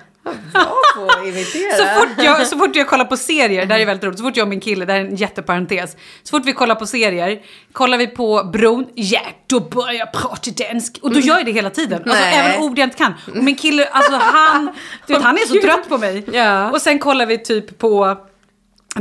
[1.78, 4.24] Så fort, jag, så fort jag kollar på serier, det här är väldigt roligt, så
[4.24, 5.98] fort jag och min kille, det här är en jätteparentes.
[6.24, 7.42] Så fort vi kollar på serier,
[7.72, 11.00] kollar vi på Bron, ja då börjar jag prata dansk.
[11.02, 12.02] Och då gör jag det hela tiden.
[12.04, 12.38] Alltså Nej.
[12.38, 13.14] även ord jag inte kan.
[13.28, 14.72] Och min kille, alltså han,
[15.08, 16.24] du vet, han är så trött på mig.
[16.34, 16.72] Ja.
[16.72, 18.18] Och sen kollar vi typ på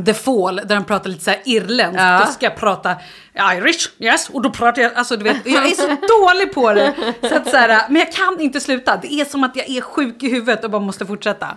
[0.06, 2.02] The Fall, där de pratar lite så här irländskt.
[2.02, 2.22] Ja.
[2.26, 2.96] Då ska jag prata
[3.34, 4.28] Irish, yes.
[4.28, 5.86] Och då pratar jag, alltså du vet, jag är så
[6.26, 6.94] dålig på det.
[7.28, 8.96] Så att så här, men jag kan inte sluta.
[8.96, 11.48] Det är som att jag är sjuk i huvudet och bara måste fortsätta.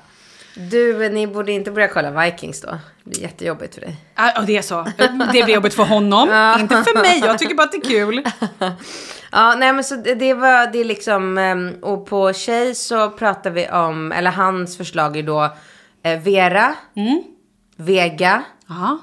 [0.56, 2.68] Du, ni borde inte börja kolla Vikings då.
[3.04, 3.96] Det blir jättejobbigt för dig.
[4.16, 4.88] Ja, ja, det är så.
[5.34, 6.30] Det blir jobbigt för honom,
[6.60, 7.20] inte för mig.
[7.20, 8.24] Jag tycker bara att det är kul.
[9.36, 13.50] Ja, nej men så det, var det är liksom, ehm, och på tjej så pratar
[13.50, 15.44] vi om, eller hans förslag är då
[16.04, 16.76] eh, Vera,
[17.76, 19.00] Vega, Ja.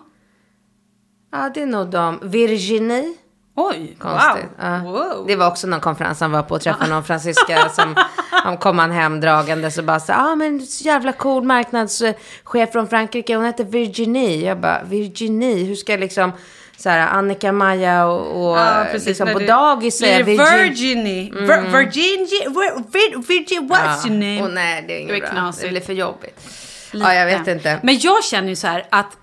[1.32, 3.14] ja det är nog de, Virginie.
[3.54, 4.44] Oj, Konstigt.
[4.44, 4.66] wow.
[4.66, 4.78] Ja.
[4.84, 5.24] wow.
[5.26, 7.94] Det var också någon konferens han var på och träffade någon fransyska som
[8.30, 12.72] han kom han hem dragande så bara så ja ah, men så jävla cool marknadschef
[12.72, 14.46] från Frankrike, hon heter Virginie.
[14.48, 16.32] Jag bara Virginie, hur ska jag liksom
[16.76, 19.08] så här Annika, Maja och, och Ja, precis.
[19.08, 20.24] liksom på det- dagis Virgin.
[20.36, 21.30] Virginie.
[21.32, 22.48] Vir- Virginie.
[22.48, 24.42] Vir- Vir- Virgin, what's your name?
[24.42, 25.28] Och nej, det är inget bra.
[25.30, 25.62] knasigt.
[25.64, 26.40] Det blir för jobbigt.
[26.92, 27.80] Ja, jag vet inte.
[27.82, 29.16] Men jag känner ju så här att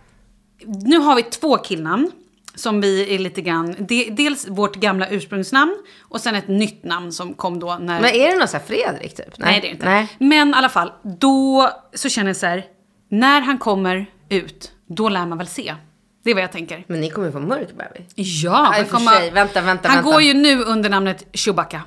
[0.65, 2.11] nu har vi två killnamn
[2.55, 7.11] som vi är lite grann, de, dels vårt gamla ursprungsnamn och sen ett nytt namn
[7.11, 8.01] som kom då när...
[8.01, 9.37] Men är det någon sån här Fredrik typ?
[9.37, 9.85] Nej, det är det inte.
[9.85, 10.07] Nej.
[10.19, 12.65] Men i alla fall, då så känner jag så här,
[13.09, 15.75] när han kommer ut, då lär man väl se.
[16.23, 16.83] Det är vad jag tänker.
[16.87, 18.13] Men ni kommer få mörk bebis.
[18.15, 19.31] Ja, Nej, kommer- sig.
[19.31, 20.11] Vänta, vänta, Han vänta.
[20.11, 21.81] går ju nu under namnet Chewbacca.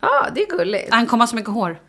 [0.00, 0.88] Ja, det är gulligt.
[0.90, 1.80] Han kommer ha så mycket hår.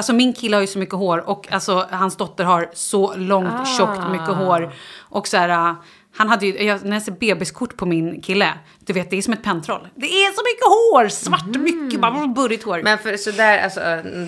[0.00, 3.48] Alltså min kille har ju så mycket hår och alltså hans dotter har så långt,
[3.52, 3.64] Ah.
[3.64, 4.72] tjockt, mycket hår.
[5.00, 5.74] Och så här,
[6.20, 8.48] Han hade ju, jag, när jag ser bebiskort på min kille,
[8.78, 9.88] du vet det är som ett pentroll.
[9.94, 11.08] Det är så mycket hår!
[11.08, 12.80] Svart mycket, bara burrigt hår.
[12.84, 13.80] Men för sådär, alltså,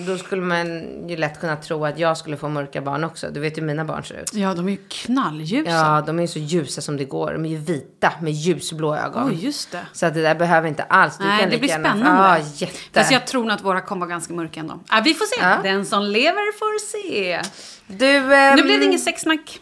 [0.07, 0.67] då skulle man
[1.09, 3.27] ju lätt kunna tro att jag skulle få mörka barn också.
[3.31, 4.33] Du vet hur mina barn ser ut.
[4.33, 5.71] Ja, de är ju knallljusa.
[5.71, 7.33] Ja, de är ju så ljusa som det går.
[7.33, 9.29] De är ju vita med ljusblå ögon.
[9.29, 9.81] Oj, just det.
[9.93, 11.17] Så att det där behöver inte alls.
[11.17, 12.23] Du Nej, kan det blir gärna- spännande.
[12.23, 12.77] Ja, jätte.
[12.93, 14.73] Fast jag tror nog att våra kommer vara ganska mörka ändå.
[14.73, 15.41] Äh, vi får se.
[15.41, 15.57] Ja.
[15.63, 17.41] Den som lever får se.
[17.87, 19.59] Du, ehm, Nu blev det inget sexsnack.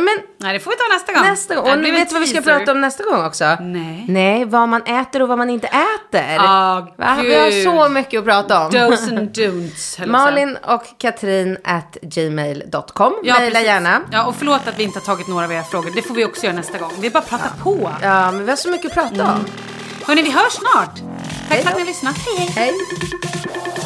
[0.00, 1.22] Men Nej, det får vi ta nästa gång.
[1.22, 1.64] nästa gång.
[1.64, 3.56] Och en vet vad vi ska prata om nästa gång också?
[3.60, 4.04] Nej.
[4.08, 6.36] Nej, vad man äter och vad man inte äter.
[6.38, 7.16] Ah, Va?
[7.22, 8.70] Vi har så mycket att prata om.
[8.72, 10.06] Dos and don'ts.
[10.06, 13.14] Malin och Katrin at gmail.com.
[13.22, 13.62] Ja, precis.
[13.62, 14.00] gärna.
[14.12, 15.90] Ja, och förlåt att vi inte har tagit några av era frågor.
[15.94, 16.92] Det får vi också göra nästa gång.
[17.00, 17.90] Vi bara pratar på.
[18.02, 19.44] Ja, men vi har så mycket att prata om.
[20.06, 20.98] Hörni, vi hörs snart.
[21.48, 22.16] Tack för att ni har lyssnat.
[22.18, 22.54] Hej, hej.
[22.56, 23.85] Hej.